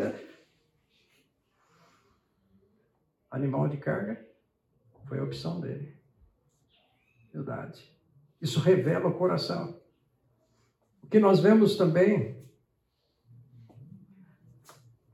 [3.30, 4.26] Animal de carga
[5.07, 5.95] foi a opção dele.
[7.32, 7.95] Humildade.
[8.41, 9.80] Isso revela o coração.
[11.03, 12.34] O que nós vemos também,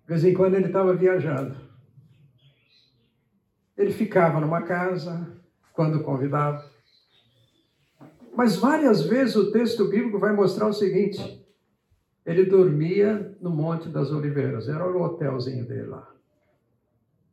[0.02, 1.58] de vez em quando ele estava viajando.
[3.76, 5.42] Ele ficava numa casa,
[5.74, 6.75] quando convidado.
[8.36, 11.46] Mas várias vezes o texto bíblico vai mostrar o seguinte:
[12.26, 16.12] ele dormia no Monte das Oliveiras, era o hotelzinho dele lá.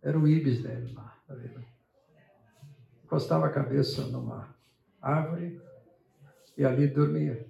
[0.03, 1.37] Era o ibis dele lá, tá?
[3.05, 4.55] Encostava a cabeça numa
[5.01, 5.61] árvore
[6.57, 7.47] e ali dormia.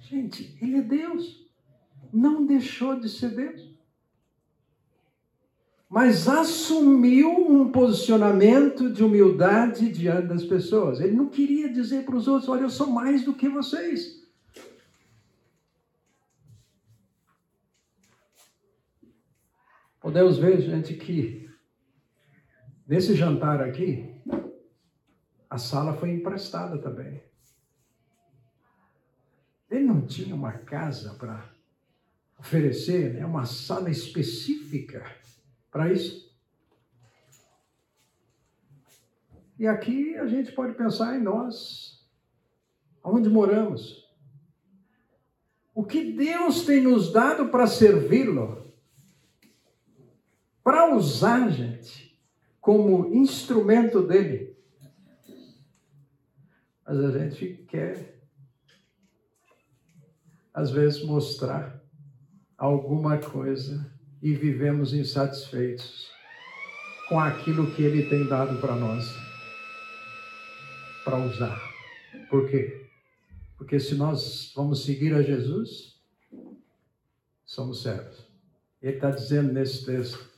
[0.00, 1.48] Gente, ele é Deus.
[2.12, 3.71] Não deixou de ser Deus
[5.92, 11.00] mas assumiu um posicionamento de humildade diante das pessoas.
[11.00, 14.26] Ele não queria dizer para os outros: olha, eu sou mais do que vocês.
[20.00, 21.46] Podemos ver, gente, que
[22.88, 24.18] nesse jantar aqui,
[25.50, 27.22] a sala foi emprestada também.
[29.70, 31.52] Ele não tinha uma casa para
[32.38, 33.26] oferecer, né?
[33.26, 35.20] uma sala específica
[35.72, 36.30] para isso.
[39.58, 42.06] E aqui a gente pode pensar em nós,
[43.02, 44.06] aonde moramos.
[45.74, 48.70] O que Deus tem nos dado para servi-lo,
[50.62, 52.20] para usar, gente,
[52.60, 54.54] como instrumento dele.
[56.84, 58.20] Mas a gente quer,
[60.52, 61.82] às vezes, mostrar
[62.58, 63.90] alguma coisa
[64.22, 66.08] e vivemos insatisfeitos
[67.08, 69.12] com aquilo que Ele tem dado para nós,
[71.04, 71.60] para usar.
[72.30, 72.86] Por quê?
[73.58, 76.00] Porque se nós vamos seguir a Jesus,
[77.44, 78.26] somos servos.
[78.80, 80.30] Ele está dizendo nesse texto: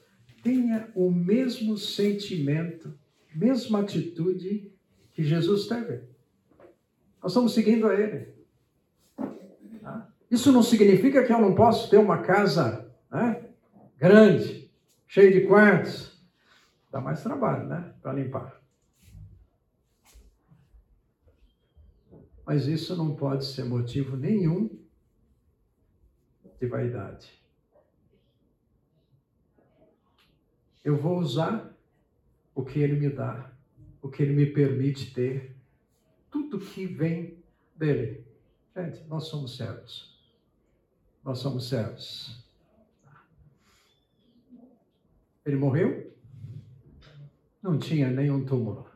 [0.42, 2.92] tenha o mesmo sentimento,
[3.34, 4.72] mesma atitude
[5.12, 6.02] que Jesus teve.
[7.22, 8.28] Nós estamos seguindo a Ele.
[9.80, 10.08] Tá?
[10.30, 13.43] Isso não significa que eu não posso ter uma casa né,
[13.98, 14.70] grande,
[15.06, 16.22] cheio de quartos,
[16.90, 17.94] dá mais trabalho, né?
[18.02, 18.60] Para limpar.
[22.46, 24.68] Mas isso não pode ser motivo nenhum
[26.60, 27.42] de vaidade.
[30.84, 31.74] Eu vou usar
[32.54, 33.50] o que ele me dá,
[34.02, 35.56] o que ele me permite ter,
[36.30, 37.42] tudo que vem
[37.74, 38.26] dele.
[38.76, 40.14] Gente, nós somos servos.
[41.24, 42.43] Nós somos servos.
[45.44, 46.12] Ele morreu?
[47.62, 48.86] Não tinha nenhum túmulo.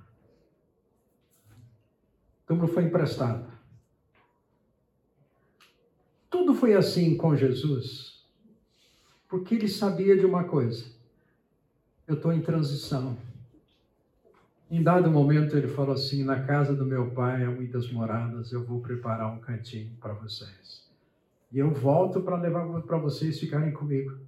[2.47, 3.51] túmulo foi emprestado.
[6.31, 8.25] Tudo foi assim com Jesus,
[9.29, 10.85] porque ele sabia de uma coisa:
[12.07, 13.17] eu estou em transição.
[14.71, 18.65] Em dado momento, ele falou assim: Na casa do meu pai há muitas moradas, eu
[18.65, 20.87] vou preparar um cantinho para vocês.
[21.51, 24.19] E eu volto para levar para vocês ficarem comigo.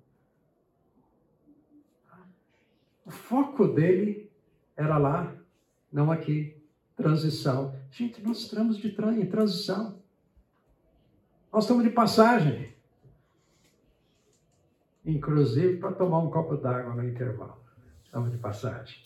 [3.04, 4.30] O foco dele
[4.76, 5.34] era lá,
[5.92, 6.56] não aqui.
[6.96, 7.74] Transição.
[7.90, 9.98] Gente, nós estamos de tra em transição.
[11.52, 12.74] Nós estamos de passagem.
[15.04, 17.58] Inclusive para tomar um copo d'água no intervalo.
[18.04, 19.02] Estamos de passagem.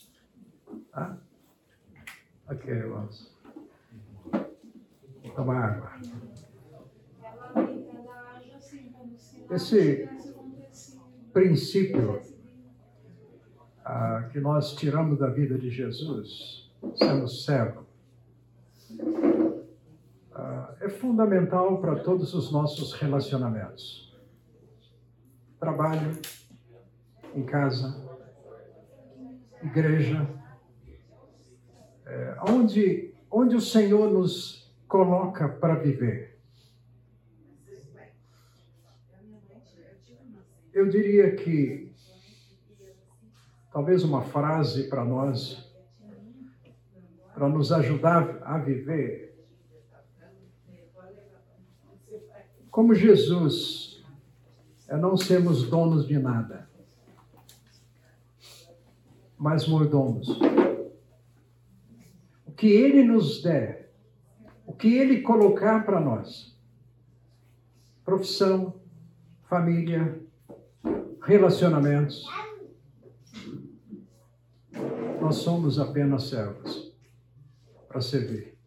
[0.90, 1.16] Tá?
[2.48, 3.32] Ok, irmãos.
[5.36, 5.92] Tomar água.
[9.50, 10.08] Esse
[11.32, 12.33] princípio
[13.84, 17.84] ah, que nós tiramos da vida de Jesus, sendo servo,
[20.32, 24.16] ah, é fundamental para todos os nossos relacionamentos.
[25.60, 26.18] Trabalho,
[27.34, 28.02] em casa,
[29.62, 30.28] igreja,
[32.06, 36.38] é, onde, onde o Senhor nos coloca para viver.
[40.72, 41.93] Eu diria que
[43.74, 45.68] talvez uma frase para nós,
[47.34, 49.36] para nos ajudar a viver.
[52.70, 54.00] Como Jesus,
[54.86, 56.70] é não sermos donos de nada,
[59.36, 60.28] mas mordomos
[62.56, 63.92] que Ele nos der,
[64.64, 66.56] o que Ele colocar para nós,
[68.04, 68.80] profissão,
[69.48, 70.22] família,
[71.20, 72.24] relacionamentos,
[75.24, 76.94] nós somos apenas servos
[77.88, 78.58] para servir.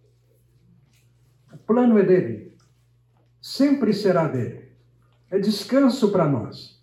[1.53, 2.57] O plano é dele,
[3.39, 4.71] sempre será dele.
[5.29, 6.81] É descanso para nós.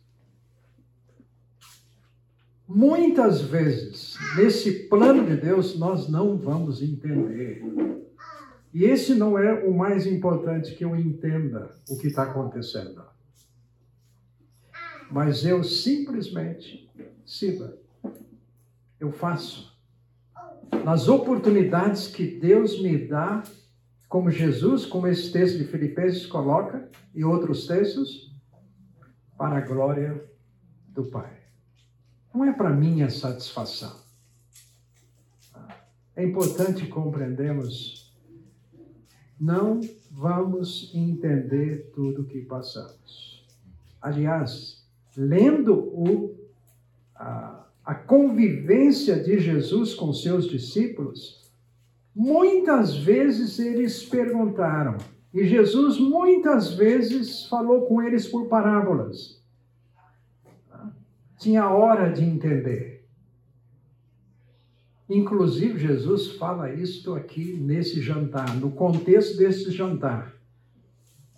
[2.69, 7.61] Muitas vezes, nesse plano de Deus, nós não vamos entender.
[8.73, 13.05] E esse não é o mais importante que eu entenda o que está acontecendo.
[15.11, 16.89] Mas eu simplesmente
[17.27, 17.84] sirva.
[19.05, 19.73] Eu faço.
[20.85, 23.43] Nas oportunidades que Deus me dá,
[24.09, 28.35] como Jesus, como esse texto de Filipenses coloca, e outros textos,
[29.37, 30.25] para a glória
[30.89, 31.45] do Pai
[32.35, 33.95] não é para minha satisfação.
[36.17, 38.13] É importante compreendermos,
[39.41, 39.81] não
[40.11, 43.47] vamos entender tudo o que passamos.
[44.03, 44.85] Aliás,
[45.17, 46.37] lendo o,
[47.15, 51.51] a, a convivência de Jesus com seus discípulos,
[52.15, 54.97] muitas vezes eles perguntaram,
[55.33, 59.45] e Jesus muitas vezes falou com eles por parábolas
[61.45, 63.07] tinha hora de entender.
[65.09, 70.35] Inclusive, Jesus fala isto aqui nesse jantar, no contexto desse jantar.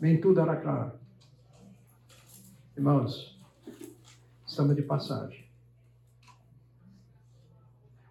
[0.01, 0.93] Nem tudo era claro.
[2.77, 3.37] Irmãos,
[4.47, 5.46] estamos de passagem.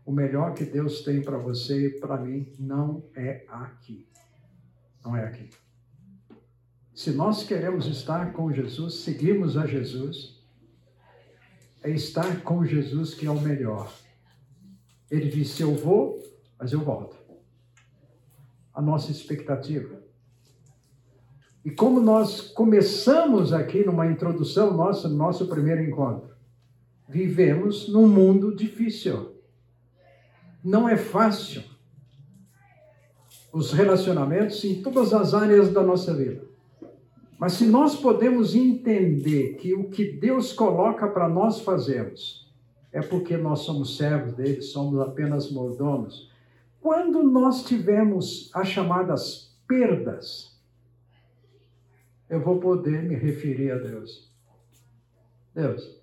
[0.05, 4.07] O melhor que Deus tem para você e para mim não é aqui.
[5.03, 5.49] Não é aqui.
[6.93, 10.41] Se nós queremos estar com Jesus, seguirmos a Jesus,
[11.83, 13.91] é estar com Jesus que é o melhor.
[15.09, 16.23] Ele disse: Eu vou,
[16.57, 17.17] mas eu volto.
[18.73, 20.03] A nossa expectativa.
[21.63, 26.35] E como nós começamos aqui numa introdução nossa, no nosso primeiro encontro,
[27.09, 29.34] vivemos num mundo difícil.
[30.65, 31.61] Não é fácil.
[33.53, 36.43] Os relacionamentos em todas as áreas da nossa vida.
[37.37, 42.51] Mas se nós podemos entender que o que Deus coloca para nós fazermos
[42.91, 46.31] é porque nós somos servos dele, somos apenas mordomos.
[46.81, 50.59] Quando nós tivermos as chamadas perdas,
[52.27, 54.31] eu vou poder me referir a Deus.
[55.53, 56.01] Deus,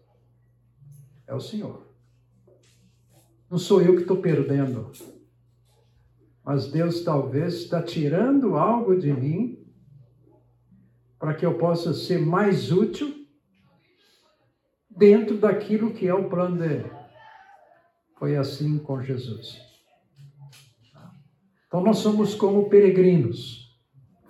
[1.27, 1.92] é o Senhor.
[3.53, 4.91] Não sou eu que estou perdendo.
[6.43, 9.63] Mas Deus talvez está tirando algo de mim
[11.19, 13.15] para que eu possa ser mais útil
[14.89, 16.91] dentro daquilo que é o plano dele.
[18.19, 19.61] Foi assim com Jesus.
[21.67, 23.79] Então nós somos como peregrinos,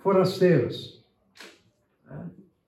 [0.01, 1.01] forasteiros.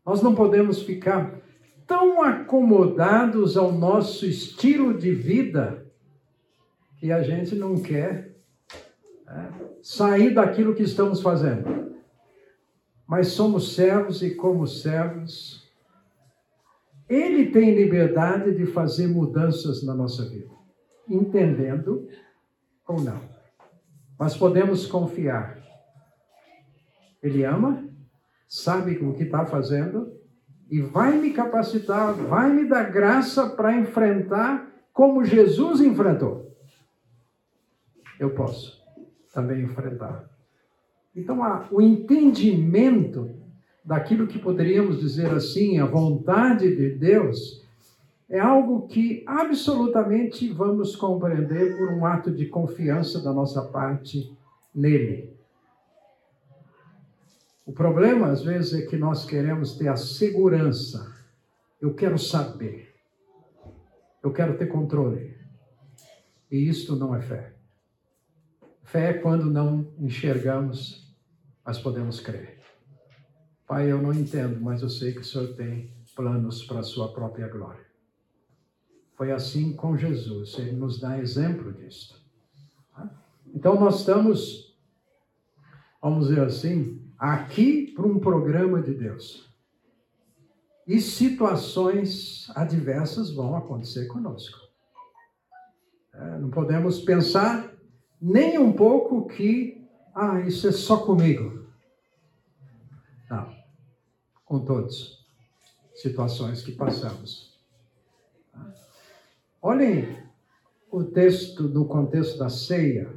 [0.06, 1.38] Nós não podemos ficar
[1.86, 5.85] tão acomodados ao nosso estilo de vida
[7.06, 8.36] que a gente não quer
[9.28, 9.52] é,
[9.84, 11.94] sair daquilo que estamos fazendo.
[13.06, 15.72] Mas somos servos e, como servos,
[17.08, 20.50] ele tem liberdade de fazer mudanças na nossa vida,
[21.08, 22.08] entendendo
[22.88, 23.22] ou não.
[24.18, 25.60] Mas podemos confiar.
[27.22, 27.88] Ele ama,
[28.48, 30.12] sabe o que está fazendo
[30.72, 36.45] e vai me capacitar, vai me dar graça para enfrentar como Jesus enfrentou.
[38.20, 38.84] Eu posso
[39.34, 40.30] também enfrentar.
[41.16, 41.40] Então,
[41.72, 43.36] o entendimento
[43.84, 47.64] daquilo que poderíamos dizer assim, a vontade de Deus,
[48.28, 54.36] é algo que absolutamente vamos compreender por um ato de confiança da nossa parte
[54.74, 55.36] nele.
[57.66, 61.14] O problema, às vezes, é que nós queremos ter a segurança.
[61.80, 62.94] Eu quero saber.
[64.24, 65.36] Eu quero ter controle.
[66.52, 67.55] E isto não é fé.
[68.86, 71.14] Fé é quando não enxergamos,
[71.66, 72.62] mas podemos crer.
[73.68, 77.12] Pai, eu não entendo, mas eu sei que o Senhor tem planos para a sua
[77.12, 77.84] própria glória.
[79.16, 82.24] Foi assim com Jesus, ele nos dá exemplo disso.
[83.48, 84.78] Então nós estamos,
[86.02, 89.50] vamos dizer assim, aqui para um programa de Deus.
[90.86, 94.60] E situações adversas vão acontecer conosco.
[96.14, 97.75] É, não podemos pensar
[98.26, 101.68] nem um pouco que, ah, isso é só comigo.
[103.30, 103.56] Não.
[104.44, 105.24] Com todos.
[105.94, 107.56] Situações que passamos.
[109.62, 110.18] Olhem
[110.92, 113.14] o texto no contexto da ceia.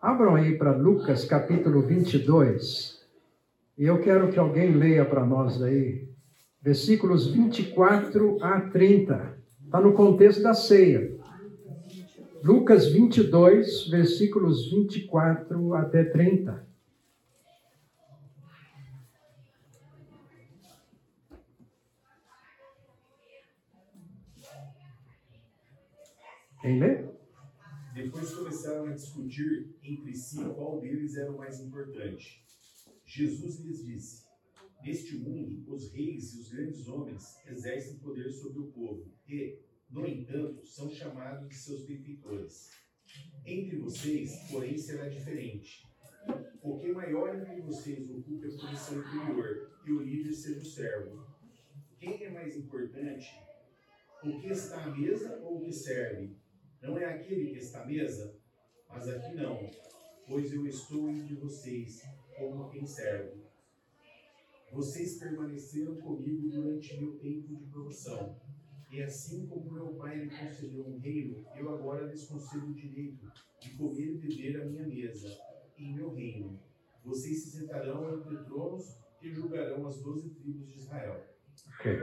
[0.00, 3.06] Abram aí para Lucas capítulo 22.
[3.76, 6.08] E eu quero que alguém leia para nós aí,
[6.60, 9.38] versículos 24 a 30.
[9.64, 11.16] Está no contexto da ceia.
[12.42, 16.68] Lucas 22, versículos 24 até 30.
[26.60, 27.08] Quem lê?
[27.94, 32.44] Depois começaram a discutir entre si qual deles era o mais importante.
[33.04, 34.28] Jesus lhes disse:
[34.82, 39.58] Neste mundo, os reis e os grandes homens exercem poder sobre o povo e,
[39.90, 42.70] no entanto, são chamados de seus benfeitores.
[43.44, 45.86] Entre vocês, porém, será diferente.
[46.60, 51.26] Porque maior entre vocês ocupe a posição inferior e o líder seja o servo.
[51.98, 53.26] Quem é mais importante?
[54.22, 56.36] O que está à mesa ou o que serve?
[56.82, 58.36] Não é aquele que está à mesa?
[58.88, 59.58] Mas aqui não,
[60.26, 62.02] pois eu estou entre vocês
[62.36, 63.42] como quem serve.
[64.70, 68.38] Vocês permaneceram comigo durante meu tempo de promoção.
[68.90, 73.30] E assim como meu pai me concedeu um reino, eu agora lhes concedo o direito
[73.60, 75.28] de comer e beber a minha mesa,
[75.78, 76.58] em meu reino.
[77.04, 81.22] Vocês se sentarão entre tronos e julgarão as doze tribos de Israel.
[81.74, 81.98] Ok.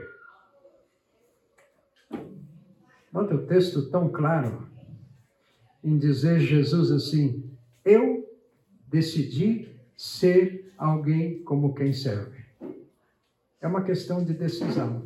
[3.12, 4.70] Nota o texto tão claro
[5.84, 7.52] em dizer Jesus assim:
[7.84, 8.30] Eu
[8.88, 12.44] decidi ser alguém como quem serve.
[13.62, 15.05] É uma questão de decisão.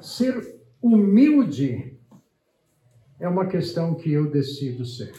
[0.00, 1.98] Ser humilde
[3.18, 5.14] é uma questão que eu decido ser.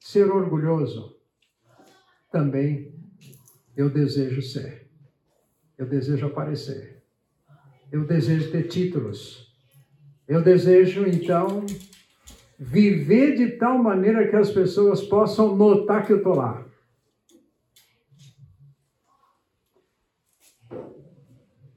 [0.00, 1.16] Ser orgulhoso
[2.30, 2.94] também
[3.76, 4.88] eu desejo ser.
[5.76, 7.02] Eu desejo aparecer.
[7.90, 9.52] Eu desejo ter títulos.
[10.26, 11.66] Eu desejo, então,
[12.58, 16.64] viver de tal maneira que as pessoas possam notar que eu estou lá.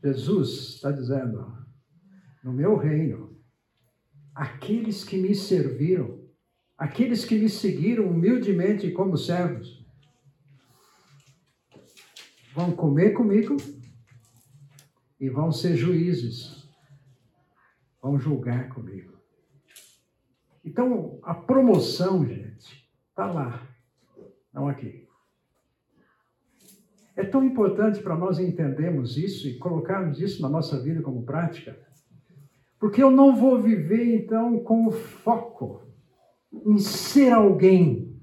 [0.04, 1.58] Jesus está dizendo:
[2.44, 3.38] no meu reino,
[4.34, 6.24] aqueles que me serviram,
[6.78, 9.86] aqueles que me seguiram humildemente como servos,
[12.54, 13.58] vão comer comigo
[15.20, 16.68] e vão ser juízes,
[18.02, 19.18] vão julgar comigo.
[20.64, 23.68] Então, a promoção, gente, está lá,
[24.54, 25.07] não aqui.
[27.18, 31.78] É tão importante para nós entendermos isso e colocarmos isso na nossa vida como prática,
[32.80, 35.82] porque eu não vou viver então com o foco
[36.66, 38.16] em ser alguém,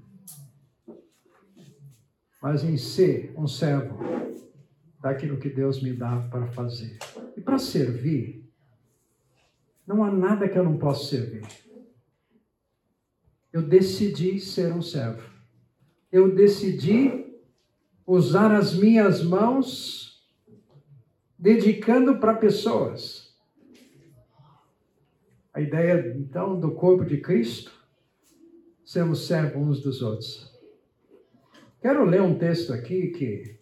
[2.41, 3.99] mas em ser um servo
[4.99, 6.97] daquilo que Deus me dá para fazer.
[7.37, 8.49] E para servir,
[9.85, 11.43] não há nada que eu não possa servir
[13.55, 15.23] eu decidi ser um servo.
[16.11, 17.34] Eu decidi
[18.05, 20.23] usar as minhas mãos
[21.37, 23.35] dedicando para pessoas.
[25.53, 27.71] A ideia, então, do corpo de Cristo
[28.83, 30.53] sermos servos uns dos outros.
[31.81, 33.59] Quero ler um texto aqui que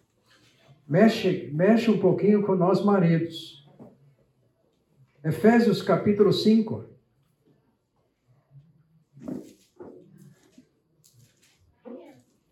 [0.86, 3.64] mexe, mexe um pouquinho com nós maridos.
[5.22, 6.84] Efésios capítulo 5.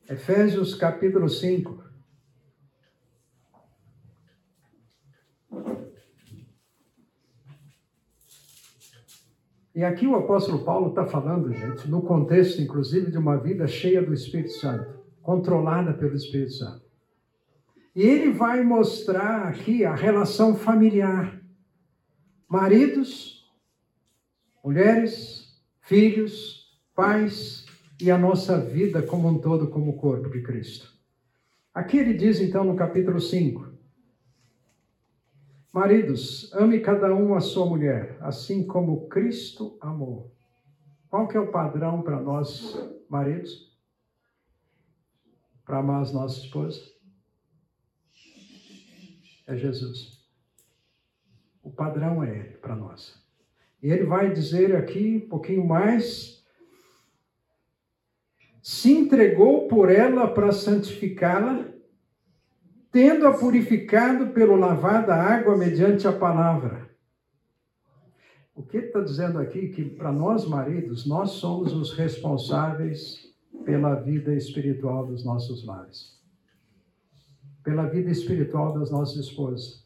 [0.09, 1.82] Efésios capítulo 5.
[9.75, 14.03] E aqui o apóstolo Paulo está falando, gente, no contexto, inclusive, de uma vida cheia
[14.03, 16.83] do Espírito Santo, controlada pelo Espírito Santo.
[17.95, 21.41] E ele vai mostrar aqui a relação familiar.
[22.47, 23.51] Maridos,
[24.63, 27.65] mulheres, filhos, pais
[28.01, 30.93] e a nossa vida como um todo, como corpo de Cristo.
[31.75, 33.72] Aqui ele diz então no capítulo 5:
[35.73, 40.31] Maridos, ame cada um a sua mulher, assim como Cristo amou.
[41.09, 42.77] Qual que é o padrão para nós,
[43.09, 43.75] maridos?
[45.65, 46.93] Para amar as nossas esposas?
[49.47, 50.23] É Jesus.
[51.63, 53.19] O padrão é ele para nós.
[53.83, 56.45] E ele vai dizer aqui um pouquinho mais.
[58.61, 61.72] Se entregou por ela para santificá-la
[62.93, 66.91] tendo-a purificado pelo lavar da água mediante a palavra.
[68.55, 69.69] O que está dizendo aqui?
[69.69, 73.33] Que para nós, maridos, nós somos os responsáveis
[73.65, 76.21] pela vida espiritual dos nossos lares,
[77.65, 79.83] pela vida espiritual das nossas esposas.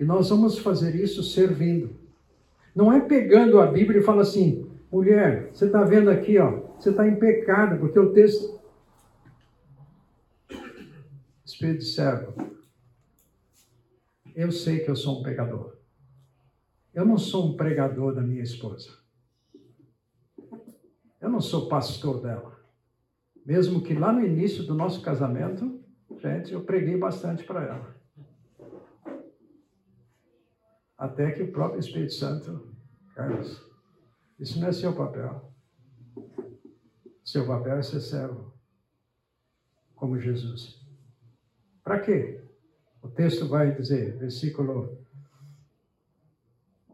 [0.00, 1.94] E nós vamos fazer isso servindo.
[2.74, 6.90] Não é pegando a Bíblia e falando assim, mulher, você está vendo aqui, ó, você
[6.90, 8.59] está em pecado, porque o texto
[11.60, 12.56] Espírito servo,
[14.34, 15.76] eu sei que eu sou um pecador.
[16.94, 18.88] Eu não sou um pregador da minha esposa.
[21.20, 22.58] Eu não sou pastor dela.
[23.44, 25.84] Mesmo que lá no início do nosso casamento,
[26.18, 27.96] gente, eu preguei bastante para ela.
[30.96, 32.74] Até que o próprio Espírito Santo,
[33.14, 33.62] Carlos,
[34.38, 35.52] isso não é seu papel.
[37.22, 38.50] Seu papel é ser servo,
[39.94, 40.79] como Jesus.
[41.84, 42.40] Para quê?
[43.02, 44.98] O texto vai dizer, versículo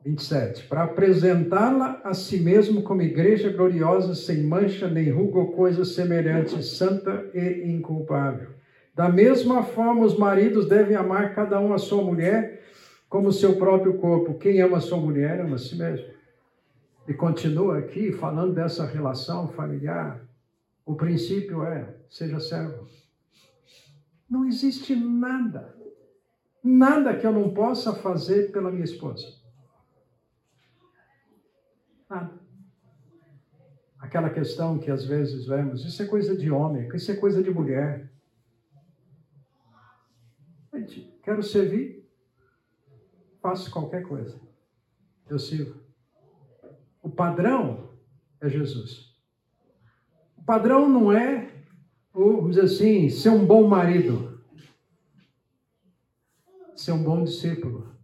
[0.05, 5.85] 27, para apresentá-la a si mesmo como igreja gloriosa, sem mancha nem ruga ou coisa
[5.85, 8.51] semelhante, santa e inculpável.
[8.95, 12.63] Da mesma forma, os maridos devem amar cada um a sua mulher
[13.09, 14.39] como seu próprio corpo.
[14.39, 16.07] Quem ama a sua mulher ama a si mesmo.
[17.09, 20.25] E continua aqui falando dessa relação familiar.
[20.85, 22.87] O princípio é: seja servo.
[24.29, 25.77] Não existe nada,
[26.63, 29.25] nada que eu não possa fazer pela minha esposa.
[32.11, 32.35] Nada.
[33.99, 37.51] Aquela questão que às vezes vemos, isso é coisa de homem, isso é coisa de
[37.51, 38.13] mulher.
[40.73, 42.09] Gente, quero servir,
[43.41, 44.39] faço qualquer coisa.
[45.29, 45.81] Eu sirvo.
[47.03, 47.91] O padrão
[48.41, 49.17] é Jesus.
[50.37, 51.56] O padrão não é
[52.17, 54.41] ou, vamos dizer assim, ser um bom marido,
[56.75, 57.95] ser um bom discípulo.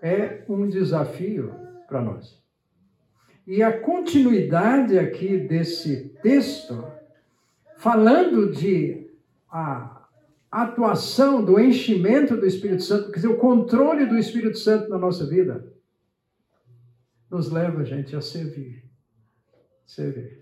[0.00, 1.54] É um desafio
[1.86, 2.42] para nós.
[3.46, 6.82] E a continuidade aqui desse texto,
[7.76, 9.10] falando de
[9.50, 10.08] a
[10.50, 15.26] atuação do enchimento do Espírito Santo, quer dizer, o controle do Espírito Santo na nossa
[15.26, 15.70] vida,
[17.30, 18.82] nos leva, gente, a servir.
[19.84, 20.39] Servir.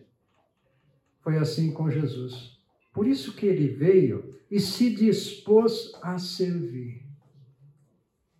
[1.28, 2.58] Foi assim com Jesus.
[2.90, 7.06] Por isso que ele veio e se dispôs a servir.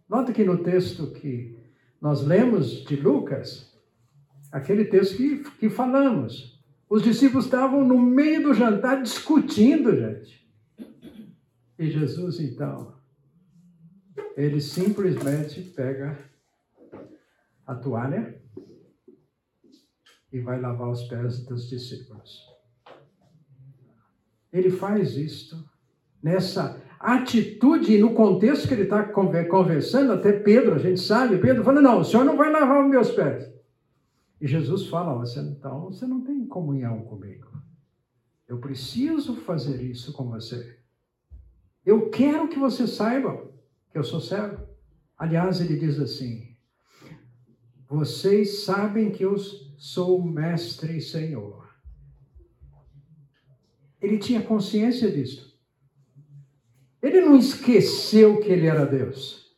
[0.08, 1.54] Nota que no texto que
[2.00, 3.78] nós lemos de Lucas,
[4.50, 6.58] aquele texto que, que falamos,
[6.88, 10.50] os discípulos estavam no meio do jantar discutindo, gente.
[11.78, 12.96] E Jesus, então,
[14.34, 16.18] ele simplesmente pega
[17.66, 18.42] a toalha
[20.32, 22.57] e vai lavar os pés dos discípulos.
[24.52, 25.56] Ele faz isto
[26.22, 31.80] nessa atitude, no contexto que ele está conversando, até Pedro, a gente sabe, Pedro fala,
[31.80, 33.48] não, o senhor não vai lavar os meus pés.
[34.40, 37.48] E Jesus fala, você, então, você não tem comunhão comigo.
[38.46, 40.78] Eu preciso fazer isso com você.
[41.84, 43.48] Eu quero que você saiba
[43.90, 44.66] que eu sou servo.
[45.16, 46.56] Aliás, ele diz assim,
[47.88, 49.36] vocês sabem que eu
[49.76, 51.67] sou mestre e senhor.
[54.00, 55.58] Ele tinha consciência disso.
[57.02, 59.56] Ele não esqueceu que ele era Deus.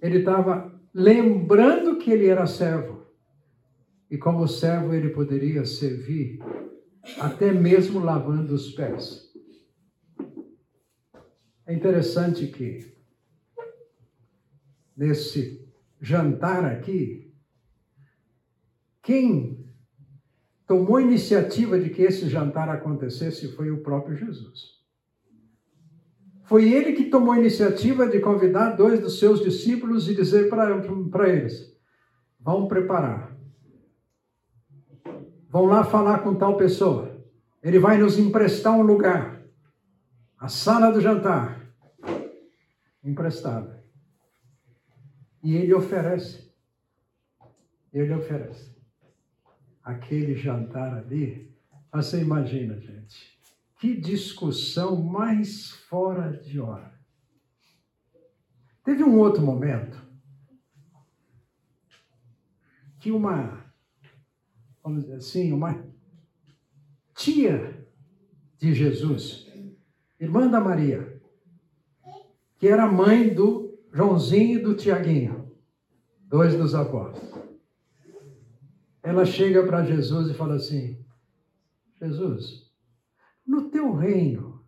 [0.00, 3.06] Ele estava lembrando que ele era servo.
[4.10, 6.40] E como servo, ele poderia servir
[7.18, 9.30] até mesmo lavando os pés.
[11.66, 12.92] É interessante que
[14.96, 17.32] nesse jantar aqui,
[19.02, 19.59] quem
[20.70, 24.78] tomou a iniciativa de que esse jantar acontecesse foi o próprio Jesus.
[26.44, 31.28] Foi ele que tomou a iniciativa de convidar dois dos seus discípulos e dizer para
[31.28, 31.76] eles:
[32.38, 33.36] vão preparar.
[35.48, 37.20] Vão lá falar com tal pessoa.
[37.60, 39.42] Ele vai nos emprestar um lugar.
[40.38, 41.68] A sala do jantar.
[43.02, 43.82] Emprestada.
[45.42, 46.48] E ele oferece.
[47.92, 48.79] Ele oferece.
[49.82, 51.50] Aquele jantar ali.
[51.92, 53.40] Você imagina, gente
[53.80, 56.92] que discussão mais fora de hora.
[58.84, 59.98] Teve um outro momento
[62.98, 63.64] que uma,
[64.84, 65.82] vamos dizer assim, uma
[67.14, 67.88] tia
[68.58, 69.50] de Jesus,
[70.20, 71.18] irmã da Maria,
[72.58, 75.50] que era mãe do Joãozinho e do Tiaguinho,
[76.20, 77.39] dois dos apóstolos.
[79.02, 80.98] Ela chega para Jesus e fala assim:
[82.00, 82.70] Jesus,
[83.46, 84.62] no teu reino,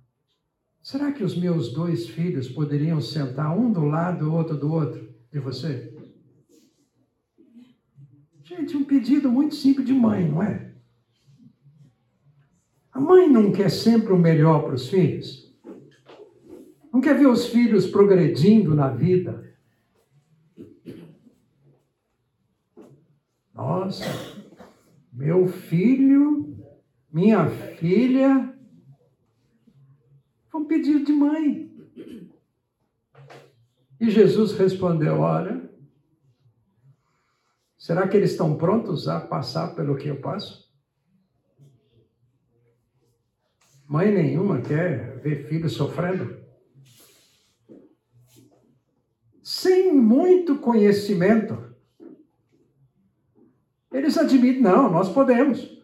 [0.83, 5.39] será que os meus dois filhos poderiam sentar um do lado, outro do outro de
[5.39, 5.95] você?
[8.43, 10.75] Gente, um pedido muito simples de mãe, não é?
[12.93, 15.51] A mãe não quer sempre o melhor para os filhos?
[16.93, 19.52] Não quer ver os filhos progredindo na vida?
[23.63, 24.05] Nossa,
[25.13, 26.59] meu filho,
[27.13, 28.53] minha filha
[30.49, 31.73] foi um pedido de mãe.
[34.01, 35.71] E Jesus respondeu: Olha,
[37.79, 40.69] será que eles estão prontos a passar pelo que eu passo?
[43.87, 46.37] Mãe nenhuma quer ver filho sofrendo.
[49.41, 51.72] Sem muito conhecimento.
[53.93, 55.81] Eles admitem, não, nós podemos.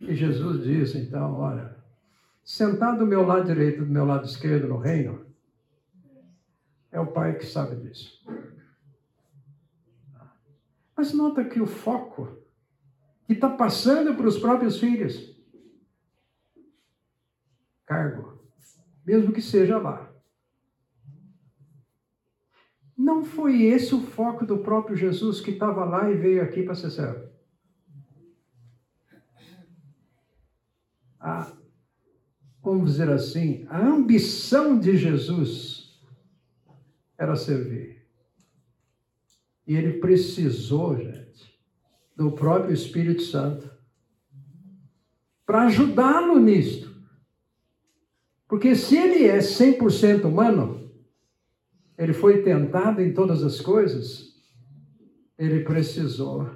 [0.00, 1.80] E Jesus disse, então, olha,
[2.50, 5.24] Sentado do meu lado direito, do meu lado esquerdo no reino,
[6.90, 8.20] é o pai que sabe disso.
[10.96, 12.38] Mas nota que o foco
[13.24, 15.40] que está passando para os próprios filhos,
[17.86, 18.42] cargo,
[19.06, 20.09] mesmo que seja lá.
[23.00, 26.74] Não foi esse o foco do próprio Jesus que estava lá e veio aqui para
[26.74, 27.30] ser servo.
[31.18, 31.56] A
[32.62, 35.98] vamos dizer assim, a ambição de Jesus
[37.16, 38.06] era servir.
[39.66, 41.58] E ele precisou, gente,
[42.14, 43.70] do próprio Espírito Santo
[45.46, 46.94] para ajudá-lo nisto.
[48.46, 50.79] Porque se ele é 100% humano,
[52.00, 54.34] ele foi tentado em todas as coisas,
[55.38, 56.48] ele precisou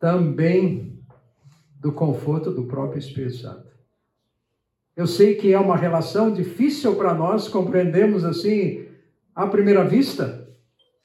[0.00, 0.98] também
[1.80, 3.68] do conforto do próprio Espírito Santo.
[4.96, 8.84] Eu sei que é uma relação difícil para nós compreendermos assim
[9.32, 10.48] à primeira vista,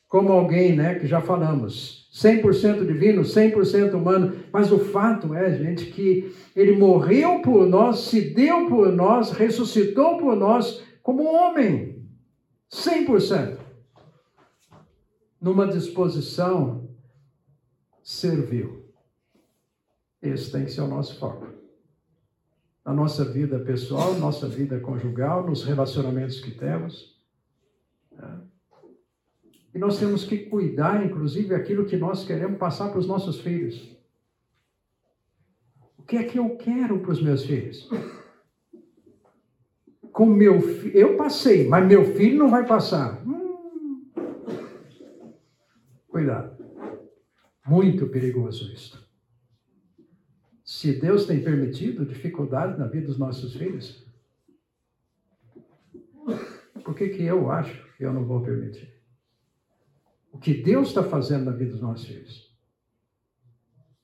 [0.08, 5.86] como alguém, né, que já falamos, 100% divino, 100% humano, mas o fato é, gente,
[5.92, 11.93] que ele morreu por nós, se deu por nós, ressuscitou por nós como homem,
[12.72, 13.60] 100%.
[15.40, 16.90] Numa disposição
[18.02, 18.90] servil.
[20.22, 21.64] Esse tem que ser o nosso foco
[22.86, 27.18] na nossa vida pessoal, nossa vida conjugal, nos relacionamentos que temos.
[28.12, 28.42] Né?
[29.74, 33.98] E nós temos que cuidar, inclusive, aquilo que nós queremos passar para os nossos filhos.
[35.98, 37.90] O que é que eu quero para os meus filhos?
[40.14, 40.98] Com meu fi...
[40.98, 43.22] Eu passei, mas meu filho não vai passar.
[43.28, 44.14] Hum...
[46.08, 46.64] Cuidado.
[47.68, 49.04] Muito perigoso isso
[50.74, 54.04] se Deus tem permitido dificuldade na vida dos nossos filhos,
[56.84, 58.92] por que, que eu acho que eu não vou permitir?
[60.32, 62.52] O que Deus está fazendo na vida dos nossos filhos.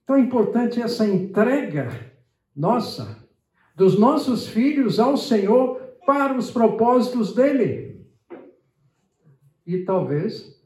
[0.04, 1.90] Então é importante essa entrega
[2.56, 3.28] nossa,
[3.76, 5.79] dos nossos filhos ao Senhor
[6.10, 8.04] para os propósitos dele.
[9.64, 10.60] E talvez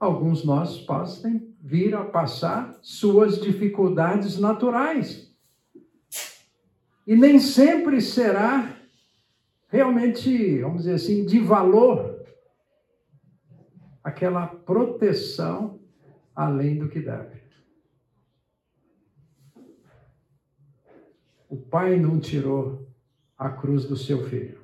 [0.00, 5.32] alguns nós passem vir a passar suas dificuldades naturais.
[7.06, 8.76] E nem sempre será
[9.68, 12.26] realmente, vamos dizer assim, de valor
[14.02, 15.78] aquela proteção,
[16.34, 17.42] além do que deve.
[21.48, 22.85] O pai não tirou
[23.36, 24.58] a cruz do seu filho.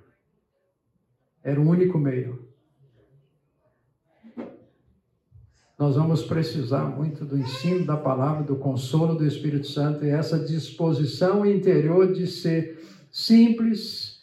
[1.42, 2.48] Era o único meio.
[5.78, 10.38] Nós vamos precisar muito do ensino da palavra, do consolo do Espírito Santo e essa
[10.38, 14.22] disposição interior de ser simples,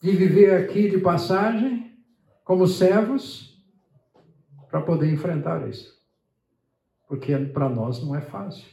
[0.00, 1.98] de viver aqui de passagem,
[2.44, 3.60] como servos,
[4.70, 5.98] para poder enfrentar isso.
[7.08, 8.68] Porque para nós não é fácil.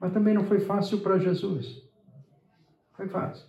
[0.00, 1.82] Mas também não foi fácil para Jesus.
[2.94, 3.46] Foi fácil.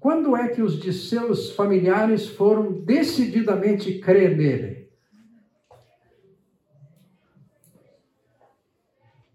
[0.00, 4.88] Quando é que os de seus familiares foram decididamente crer nele?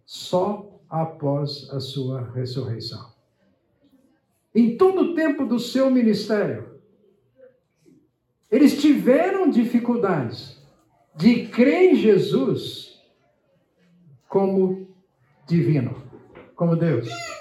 [0.06, 3.12] Só após a sua ressurreição.
[4.56, 6.80] Em todo o tempo do seu ministério,
[8.50, 10.62] eles tiveram dificuldades
[11.16, 13.02] de crer em Jesus
[14.30, 14.88] como
[15.48, 16.04] divino,
[16.56, 17.33] como Deus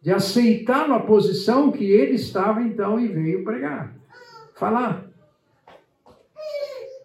[0.00, 3.94] de aceitar a posição que ele estava então e veio pregar,
[4.54, 5.06] falar.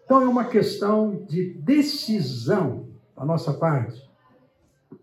[0.04, 4.06] Então é uma questão de decisão da nossa parte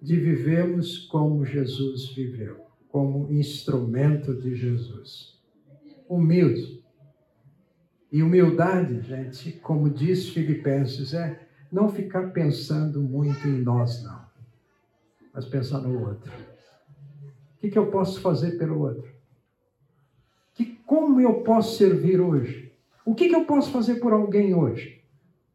[0.01, 5.39] de vivermos como Jesus viveu, como instrumento de Jesus.
[6.07, 6.83] Humilde.
[8.11, 14.21] E humildade, gente, como diz Filipenses, é não ficar pensando muito em nós, não,
[15.33, 16.31] mas pensar no outro
[17.63, 19.09] que, que eu posso fazer pelo outro?
[20.53, 22.73] Que, como eu posso servir hoje?
[23.05, 25.01] O que, que eu posso fazer por alguém hoje?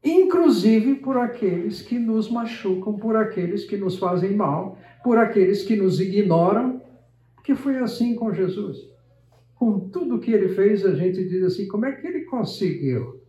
[0.02, 5.76] Inclusive por aqueles que nos machucam, por aqueles que nos fazem mal, por aqueles que
[5.76, 6.80] nos ignoram,
[7.34, 8.88] porque foi assim com Jesus.
[9.54, 13.20] Com tudo que ele fez, a gente diz assim: como é que ele conseguiu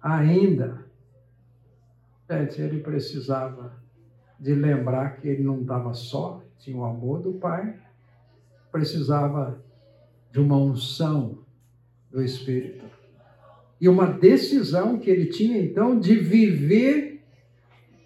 [0.00, 0.86] ainda?
[2.30, 3.82] Gente, ele precisava
[4.38, 7.74] de lembrar que ele não estava só, tinha o amor do Pai,
[8.70, 9.62] precisava
[10.30, 11.38] de uma unção
[12.10, 12.84] do Espírito.
[13.80, 17.22] E uma decisão que ele tinha então de viver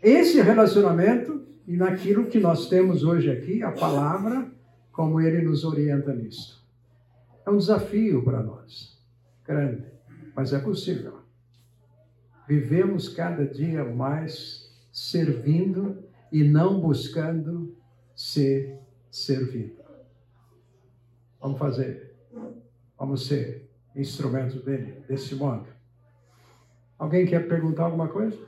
[0.02, 4.50] esse relacionamento e naquilo que nós temos hoje aqui, a palavra,
[4.90, 6.62] como ele nos orienta nisso.
[7.46, 9.00] É um desafio para nós,
[9.46, 9.84] grande,
[10.34, 11.20] mas é possível.
[12.46, 17.74] Vivemos cada dia mais servindo e não buscando
[18.14, 18.78] ser
[19.10, 19.82] servido.
[21.43, 22.14] Vamos fazer.
[22.97, 25.66] Vamos ser instrumentos dele, desse modo.
[26.97, 28.38] Alguém quer perguntar alguma coisa?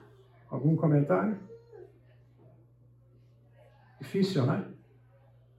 [0.49, 1.36] Algum comentário?
[4.01, 4.64] Difícil, né?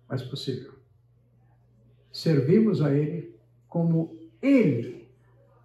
[0.08, 0.74] Mas possível.
[2.10, 5.10] Servimos a Ele como Ele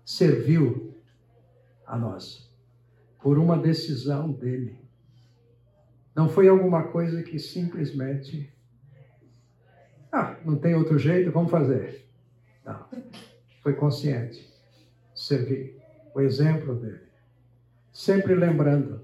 [0.04, 0.92] serviu
[1.86, 2.52] a nós,
[3.22, 4.76] por uma decisão dele.
[6.16, 8.52] Não foi alguma coisa que simplesmente
[10.12, 12.04] ah, não tem outro jeito, vamos fazer.
[12.64, 12.84] Não.
[13.62, 14.48] Foi consciente.
[15.14, 15.76] Servir.
[16.14, 17.00] O exemplo dele.
[17.92, 19.02] Sempre lembrando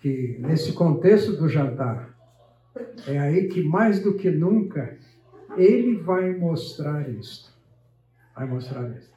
[0.00, 2.16] que nesse contexto do jantar,
[3.06, 4.96] é aí que mais do que nunca
[5.56, 7.52] ele vai mostrar isto.
[8.34, 9.12] Vai mostrar isso.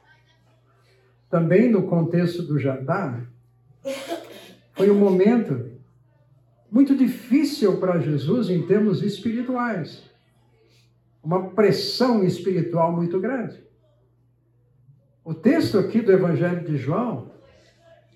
[1.30, 3.26] Também no contexto do jantar,
[4.72, 5.71] foi um momento
[6.72, 10.10] muito difícil para Jesus em termos espirituais.
[11.22, 13.62] Uma pressão espiritual muito grande.
[15.22, 17.30] O texto aqui do Evangelho de João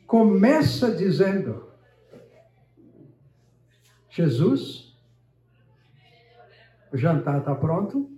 [0.06, 1.68] começa dizendo:
[4.08, 4.96] Jesus,
[6.90, 8.10] o jantar está pronto,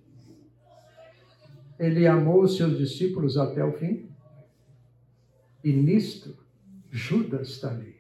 [1.81, 4.09] ele amou os seus discípulos até o fim,
[5.65, 6.39] e nisto
[6.93, 7.98] Judas está ali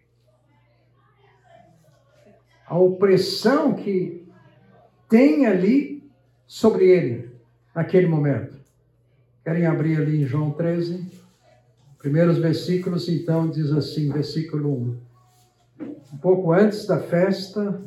[2.68, 4.26] a opressão que
[5.08, 6.04] tem ali
[6.46, 7.30] sobre ele
[7.74, 8.58] naquele momento.
[9.42, 11.06] Querem abrir ali em João 13?
[11.98, 14.70] Primeiros versículos, então, diz assim, versículo
[15.80, 15.86] 1.
[16.12, 17.80] Um pouco antes da festa,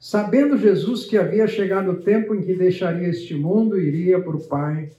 [0.00, 4.36] sabendo Jesus que havia chegado o tempo em que deixaria este mundo e iria para
[4.36, 4.90] o Pai,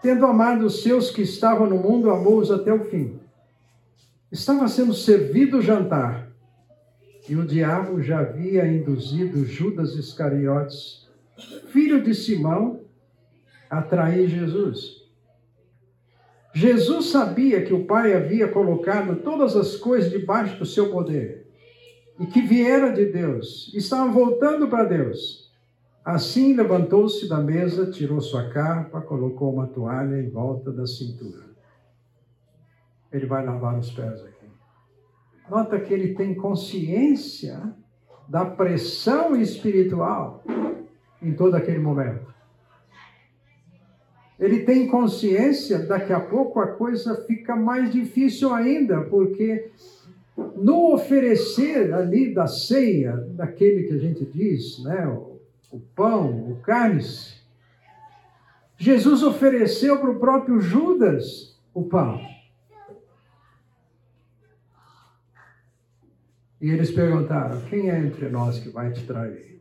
[0.00, 3.18] tendo amado os seus que estavam no mundo, amou-os até o fim.
[4.30, 6.31] Estava sendo servido o jantar
[7.28, 11.08] e o diabo já havia induzido Judas Iscariotes,
[11.68, 12.80] filho de Simão,
[13.70, 15.02] a trair Jesus.
[16.54, 21.46] Jesus sabia que o Pai havia colocado todas as coisas debaixo do seu poder
[22.18, 25.50] e que viera de Deus, estava voltando para Deus.
[26.04, 31.46] Assim levantou-se da mesa, tirou sua capa, colocou uma toalha em volta da cintura.
[33.10, 34.41] Ele vai lavar os pés aqui.
[35.48, 37.74] Nota que ele tem consciência
[38.28, 40.42] da pressão espiritual
[41.20, 42.32] em todo aquele momento.
[44.38, 49.70] Ele tem consciência, daqui a pouco a coisa fica mais difícil ainda, porque
[50.56, 55.40] no oferecer ali da ceia, daquele que a gente diz, né, o,
[55.70, 57.34] o pão, o cálice,
[58.76, 62.20] Jesus ofereceu para o próprio Judas o pão.
[66.62, 69.60] E eles perguntaram: quem é entre nós que vai te trair?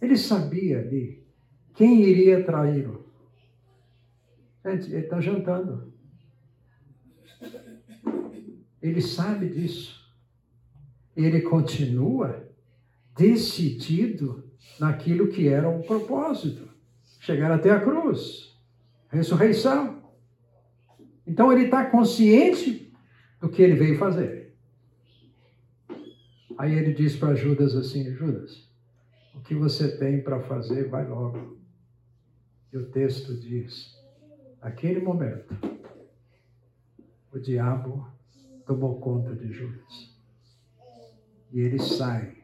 [0.00, 1.24] Ele sabia ali
[1.74, 3.06] quem iria traí-lo.
[4.64, 5.92] Gente, ele está jantando.
[8.82, 10.00] Ele sabe disso.
[11.14, 12.48] Ele continua
[13.16, 16.68] decidido naquilo que era o propósito
[17.20, 18.50] chegar até a cruz
[19.10, 20.02] ressurreição.
[21.26, 22.92] Então ele está consciente
[23.40, 24.39] do que ele veio fazer.
[26.60, 28.68] Aí ele diz para Judas assim: Judas,
[29.34, 31.56] o que você tem para fazer, vai logo.
[32.70, 33.98] E o texto diz:
[34.60, 35.56] naquele momento,
[37.32, 38.06] o diabo
[38.66, 40.14] tomou conta de Judas.
[41.50, 42.36] E ele sai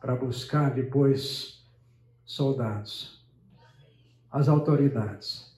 [0.00, 1.62] para buscar depois
[2.24, 3.22] soldados,
[4.30, 5.54] as autoridades,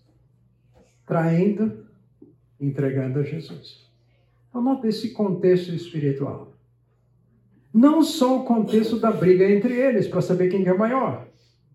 [1.07, 1.87] traindo,
[2.59, 3.89] entregando a Jesus.
[4.49, 6.54] Então, nota esse contexto espiritual.
[7.75, 11.27] Não só o contexto da briga entre eles, para saber quem é maior.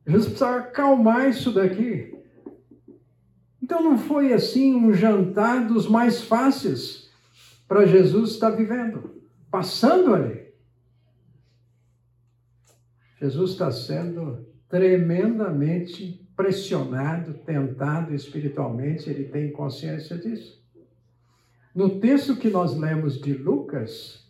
[0.08, 2.18] Jesus precisava acalmar isso daqui.
[3.62, 7.12] Então não foi assim um jantar dos mais fáceis
[7.68, 9.22] para Jesus estar vivendo,
[9.52, 10.48] passando ali.
[13.20, 20.64] Jesus está sendo tremendamente pressionado, tentado espiritualmente, ele tem consciência disso.
[21.76, 24.29] No texto que nós lemos de Lucas,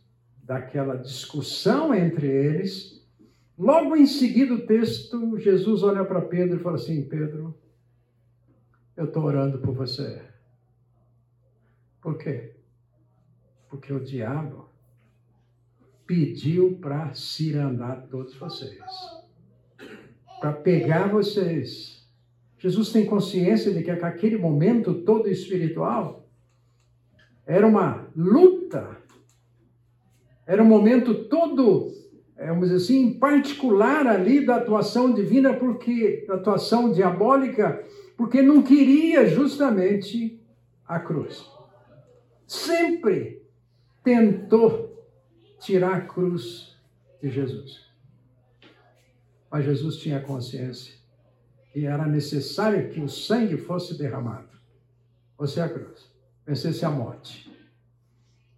[0.49, 3.07] daquela discussão entre eles,
[3.55, 7.55] logo em seguida o texto, Jesus olha para Pedro e fala assim: Pedro,
[8.97, 10.23] eu estou orando por você.
[12.01, 12.55] Por quê?
[13.69, 14.67] Porque o diabo
[16.07, 18.81] pediu para cirandar todos vocês,
[20.39, 22.09] para pegar vocês.
[22.57, 26.27] Jesus tem consciência de que aquele momento todo espiritual
[27.45, 28.98] era uma luta,
[30.49, 31.93] era um momento todo,
[32.35, 37.85] vamos dizer assim, particular ali da atuação divina, porque da atuação diabólica,
[38.17, 40.41] porque não queria justamente
[40.87, 41.45] a cruz.
[42.47, 43.43] Sempre
[44.03, 45.07] tentou
[45.59, 46.75] tirar a cruz
[47.21, 47.85] de Jesus.
[49.51, 50.95] Mas Jesus tinha consciência
[51.71, 54.49] que era necessário que o sangue fosse derramado,
[55.37, 56.11] fosse a cruz,
[56.43, 57.48] vencesse a morte,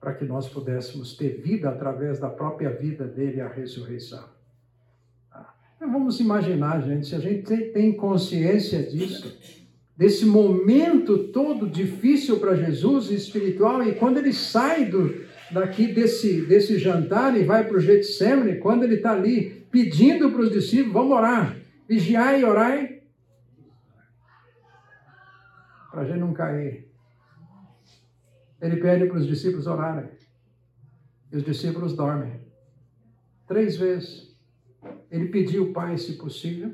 [0.02, 4.28] para que nós pudéssemos ter vida através da própria vida dele, a ressurreição.
[5.80, 9.40] Vamos imaginar, gente, se a gente tem consciência disso,
[9.96, 16.80] desse momento todo difícil para Jesus espiritual, e quando ele sai do, daqui desse, desse
[16.80, 21.18] jantar e vai para o Getsemane, quando ele está ali pedindo para os discípulos, vamos
[21.18, 23.02] orar, vigiai e orai,
[25.92, 26.91] para a gente não cair.
[28.62, 30.10] Ele pede para os discípulos orarem,
[31.32, 32.40] e os discípulos dormem.
[33.48, 34.32] Três vezes.
[35.10, 36.74] Ele pediu, Pai, se possível.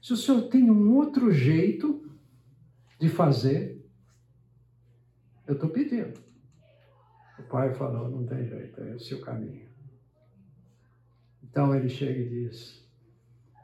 [0.00, 2.06] Se o senhor tem um outro jeito
[3.00, 3.82] de fazer,
[5.46, 6.22] eu estou pedindo.
[7.38, 9.68] O pai falou: não tem jeito, é esse o caminho.
[11.42, 12.86] Então ele chega e diz: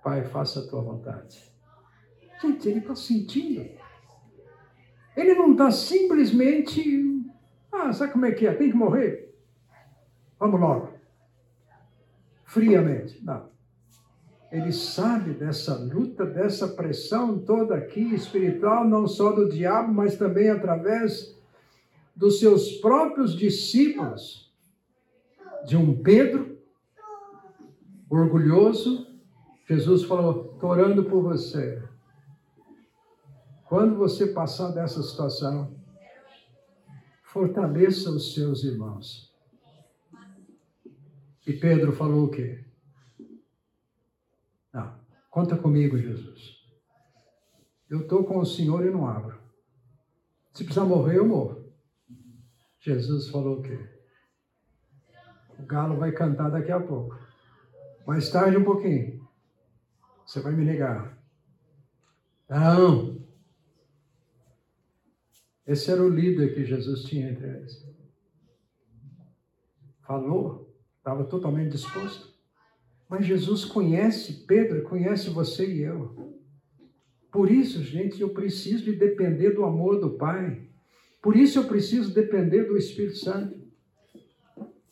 [0.02, 1.42] Pai, faça a tua vontade.
[2.40, 3.79] Gente, ele está sentindo.
[5.16, 7.22] Ele não está simplesmente.
[7.72, 8.52] Ah, sabe como é que é?
[8.52, 9.34] Tem que morrer.
[10.38, 11.00] Vamos logo
[12.50, 13.24] friamente.
[13.24, 13.48] Não.
[14.50, 20.50] Ele sabe dessa luta, dessa pressão toda aqui espiritual, não só do diabo, mas também
[20.50, 21.38] através
[22.16, 24.52] dos seus próprios discípulos,
[25.64, 26.58] de um Pedro
[28.10, 29.06] orgulhoso.
[29.68, 31.80] Jesus falou: estou orando por você.
[33.70, 35.80] Quando você passar dessa situação,
[37.22, 39.32] fortaleça os seus irmãos.
[41.46, 42.64] E Pedro falou o quê?
[44.72, 44.92] Não,
[45.30, 46.58] conta comigo, Jesus.
[47.88, 49.40] Eu estou com o Senhor e não abro.
[50.52, 51.72] Se precisar morrer, eu morro.
[52.80, 53.88] Jesus falou o quê?
[55.60, 57.16] O galo vai cantar daqui a pouco.
[58.04, 59.24] Mais tarde um pouquinho.
[60.26, 61.16] Você vai me negar.
[62.48, 63.19] Não.
[65.70, 67.86] Esse era o líder que Jesus tinha entre eles.
[70.00, 72.34] falou, estava totalmente disposto.
[73.08, 76.34] Mas Jesus conhece Pedro, conhece você e eu.
[77.30, 80.60] Por isso, gente, eu preciso de depender do amor do Pai.
[81.22, 83.56] Por isso eu preciso depender do Espírito Santo.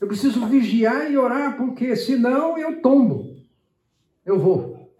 [0.01, 3.37] Eu preciso vigiar e orar, porque senão eu tombo.
[4.25, 4.95] Eu vou.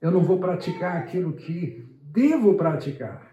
[0.00, 3.30] Eu não vou praticar aquilo que devo praticar.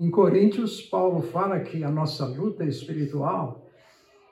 [0.00, 3.68] Em Coríntios, Paulo fala que a nossa luta espiritual,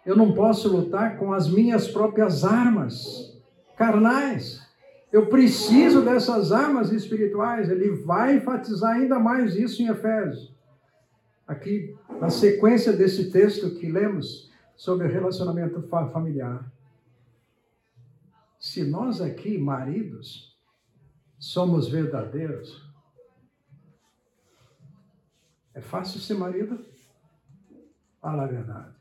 [0.06, 3.38] eu não posso lutar com as minhas próprias armas
[3.76, 4.66] carnais.
[5.12, 7.68] Eu preciso dessas armas espirituais.
[7.68, 10.56] Ele vai enfatizar ainda mais isso em Efésios.
[11.46, 16.64] Aqui, na sequência desse texto que lemos sobre o relacionamento familiar.
[18.58, 20.56] Se nós aqui, maridos,
[21.38, 22.87] somos verdadeiros,
[25.78, 26.84] é fácil ser marido?
[28.20, 28.96] Fala a verdade.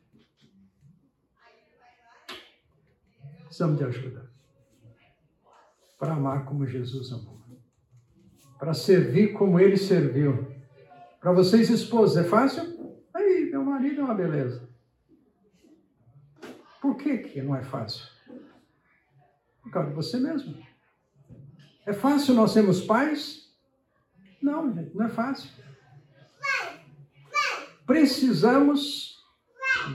[3.46, 4.30] Precisamos de ajuda
[5.98, 7.42] para amar como Jesus amou,
[8.60, 10.56] para servir como ele serviu.
[11.20, 12.96] Para vocês, esposas, é fácil?
[13.12, 14.70] Aí, meu marido é uma beleza.
[16.80, 18.06] Por que, que não é fácil?
[19.64, 20.56] Por causa de você mesmo.
[21.88, 23.52] É fácil nós sermos pais?
[24.40, 25.50] Não, não é fácil.
[27.88, 29.16] Precisamos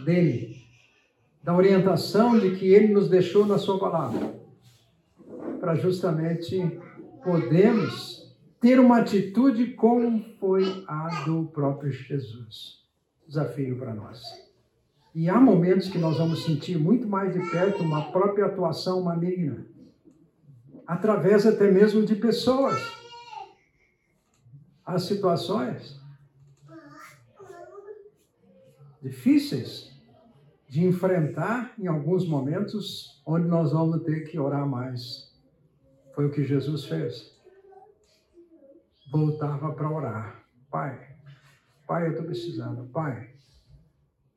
[0.03, 0.65] dele,
[1.43, 4.35] da orientação de que ele nos deixou na sua palavra
[5.61, 6.81] para justamente
[7.23, 12.83] podermos ter uma atitude como foi a do próprio Jesus.
[13.29, 14.23] Desafio para nós.
[15.15, 19.67] E há momentos que nós vamos sentir muito mais de perto uma própria atuação maligna,
[20.87, 22.81] através até mesmo de pessoas.
[24.83, 26.02] Há situações
[29.03, 29.93] difíceis
[30.69, 35.31] de enfrentar em alguns momentos, onde nós vamos ter que orar mais
[36.15, 37.39] foi o que Jesus fez.
[39.11, 40.47] Voltava para orar.
[40.71, 41.17] Pai,
[41.87, 42.89] Pai, eu estou precisando.
[42.89, 43.35] Pai,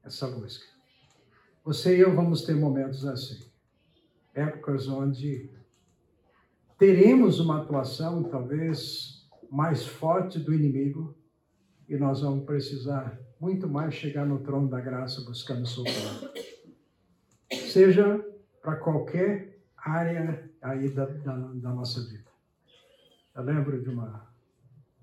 [0.04, 0.66] essa música.
[1.64, 3.50] Você e eu vamos ter momentos assim.
[4.34, 5.50] Épocas onde
[6.78, 11.16] teremos uma atuação talvez mais forte do inimigo
[11.88, 16.32] e nós vamos precisar muito mais chegar no trono da graça buscando socorro.
[17.72, 18.20] Seja
[18.60, 22.26] para qualquer área aí da, da, da nossa vida.
[23.36, 24.28] Eu lembro de uma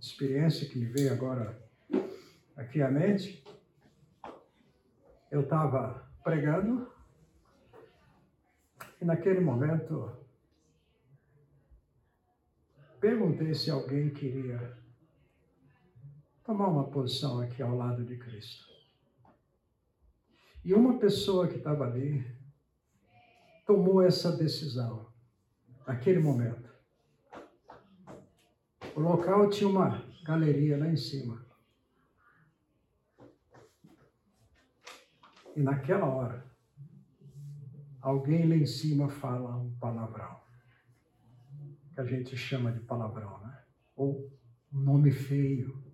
[0.01, 1.57] experiência que me veio agora
[2.57, 3.45] aqui à mente.
[5.31, 6.91] Eu estava pregando
[9.01, 10.11] e naquele momento
[13.01, 14.82] perguntei se alguém queria
[16.45, 18.65] tomar uma posição aqui ao lado de Cristo.
[20.65, 22.25] E uma pessoa que estava ali
[23.67, 25.13] tomou essa decisão
[25.87, 26.71] naquele momento.
[28.95, 31.45] O local tinha uma galeria lá em cima.
[35.57, 36.47] E naquela hora,
[38.01, 40.41] alguém lá em cima fala um palavrão,
[41.95, 43.65] que a gente chama de palavrão, né?
[43.95, 44.31] Ou
[44.73, 45.92] um nome feio.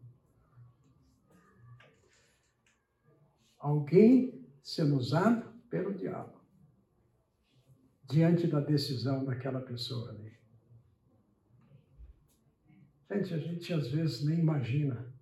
[3.58, 6.38] Alguém sendo usado pelo diabo
[8.08, 10.32] diante da decisão daquela pessoa ali.
[13.10, 15.12] Gente, a gente às vezes nem imagina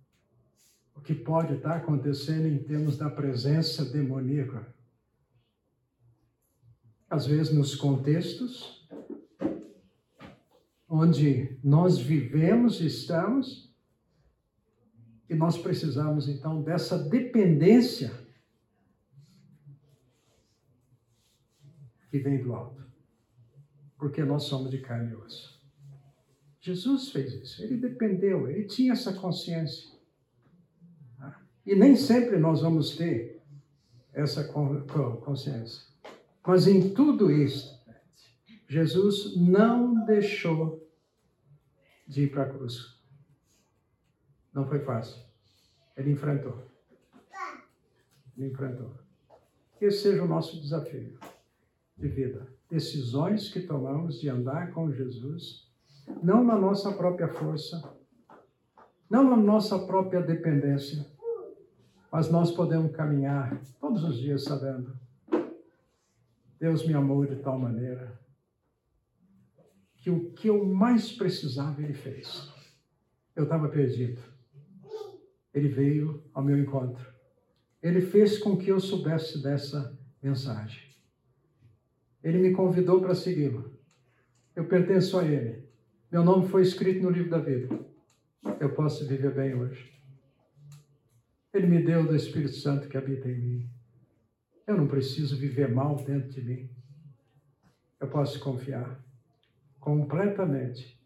[0.93, 4.73] o que pode estar acontecendo em termos da presença demoníaca.
[7.09, 8.85] Às vezes nos contextos
[10.89, 13.73] onde nós vivemos e estamos,
[15.29, 18.26] e nós precisamos então dessa dependência
[22.09, 22.85] que vem do alto.
[23.97, 25.57] Porque nós somos de carne e osso.
[26.59, 29.95] Jesus fez isso, ele dependeu, ele tinha essa consciência.
[31.65, 33.41] E nem sempre nós vamos ter
[34.13, 35.85] essa consciência.
[36.45, 37.77] Mas em tudo isso,
[38.67, 40.89] Jesus não deixou
[42.07, 42.97] de ir para a cruz.
[44.53, 45.21] Não foi fácil.
[45.95, 46.65] Ele enfrentou.
[48.37, 48.93] Ele enfrentou.
[49.79, 51.17] Esse seja o nosso desafio
[51.97, 52.47] de vida.
[52.69, 55.69] Decisões que tomamos de andar com Jesus,
[56.21, 57.95] não na nossa própria força,
[59.09, 61.05] não na nossa própria dependência,
[62.11, 64.93] mas nós podemos caminhar todos os dias sabendo:
[66.59, 68.19] Deus me amou de tal maneira
[69.95, 72.53] que o que eu mais precisava Ele fez.
[73.35, 74.21] Eu estava perdido.
[75.53, 77.17] Ele veio ao meu encontro
[77.81, 80.86] ele fez com que eu soubesse dessa mensagem.
[82.27, 83.71] Ele me convidou para segui-lo.
[84.53, 85.63] Eu pertenço a ele.
[86.11, 87.79] Meu nome foi escrito no livro da vida.
[88.59, 89.97] Eu posso viver bem hoje.
[91.53, 93.69] Ele me deu do Espírito Santo que habita em mim.
[94.67, 96.69] Eu não preciso viver mal dentro de mim.
[97.97, 99.01] Eu posso confiar
[99.79, 101.01] completamente.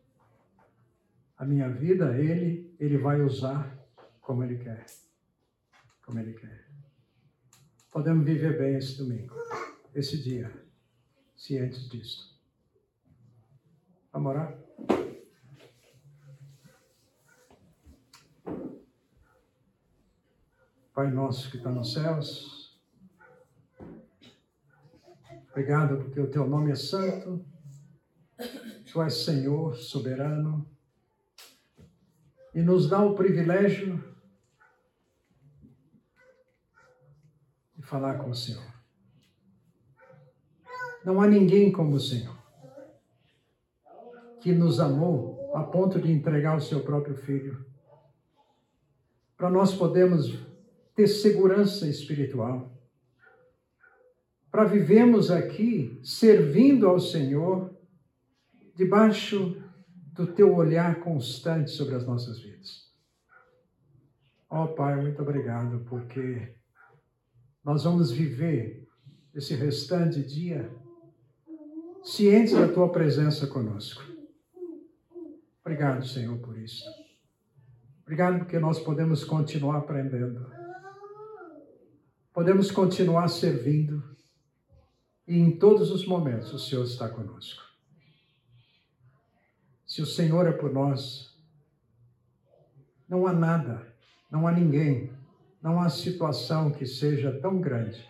[1.38, 3.78] A minha vida, ele, ele vai usar
[4.22, 4.88] como ele quer.
[6.04, 6.68] Como ele quer.
[7.92, 9.36] Podemos viver bem esse domingo,
[9.94, 10.52] esse dia,
[11.42, 12.40] cientes disso.
[14.14, 14.60] Vamos orar?
[20.94, 22.62] Pai nosso que está nos céus,
[25.50, 27.46] Obrigado porque o teu nome é santo,
[28.90, 30.66] tu és Senhor soberano
[32.56, 34.02] e nos dá o privilégio
[37.76, 38.81] de falar com o Senhor.
[41.04, 42.42] Não há ninguém como o Senhor
[44.42, 47.64] que nos amou a ponto de entregar o seu próprio filho
[49.38, 50.38] para nós podermos
[50.96, 52.72] ter segurança espiritual
[54.52, 57.74] para vivermos aqui servindo ao Senhor
[58.76, 59.62] debaixo
[60.14, 62.92] do teu olhar constante sobre as nossas vidas.
[64.50, 66.54] Ó oh, Pai, muito obrigado, porque
[67.64, 68.86] nós vamos viver
[69.34, 70.70] esse restante dia
[72.04, 74.04] cientes da tua presença conosco.
[75.62, 76.84] Obrigado, Senhor, por isso.
[78.02, 80.52] Obrigado porque nós podemos continuar aprendendo.
[82.34, 84.04] Podemos continuar servindo
[85.28, 87.62] e em todos os momentos o Senhor está conosco.
[89.86, 91.38] Se o Senhor é por nós,
[93.08, 93.86] não há nada,
[94.32, 95.12] não há ninguém,
[95.62, 98.10] não há situação que seja tão grande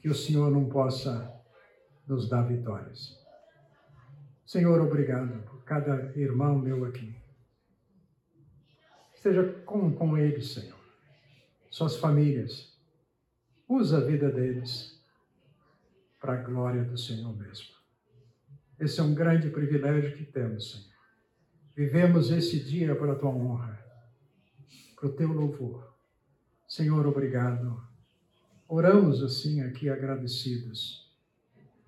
[0.00, 1.39] que o Senhor não possa
[2.10, 3.16] nos dar vitórias.
[4.44, 7.14] Senhor, obrigado por cada irmão meu aqui.
[9.14, 10.78] Esteja com, com eles, Senhor.
[11.70, 12.76] Suas famílias.
[13.68, 15.00] Usa a vida deles
[16.20, 17.68] para a glória do Senhor mesmo.
[18.80, 20.90] Esse é um grande privilégio que temos, Senhor.
[21.76, 23.78] Vivemos esse dia para a tua honra,
[24.96, 25.94] para o teu louvor.
[26.66, 27.80] Senhor, obrigado.
[28.66, 30.99] Oramos assim aqui agradecidos,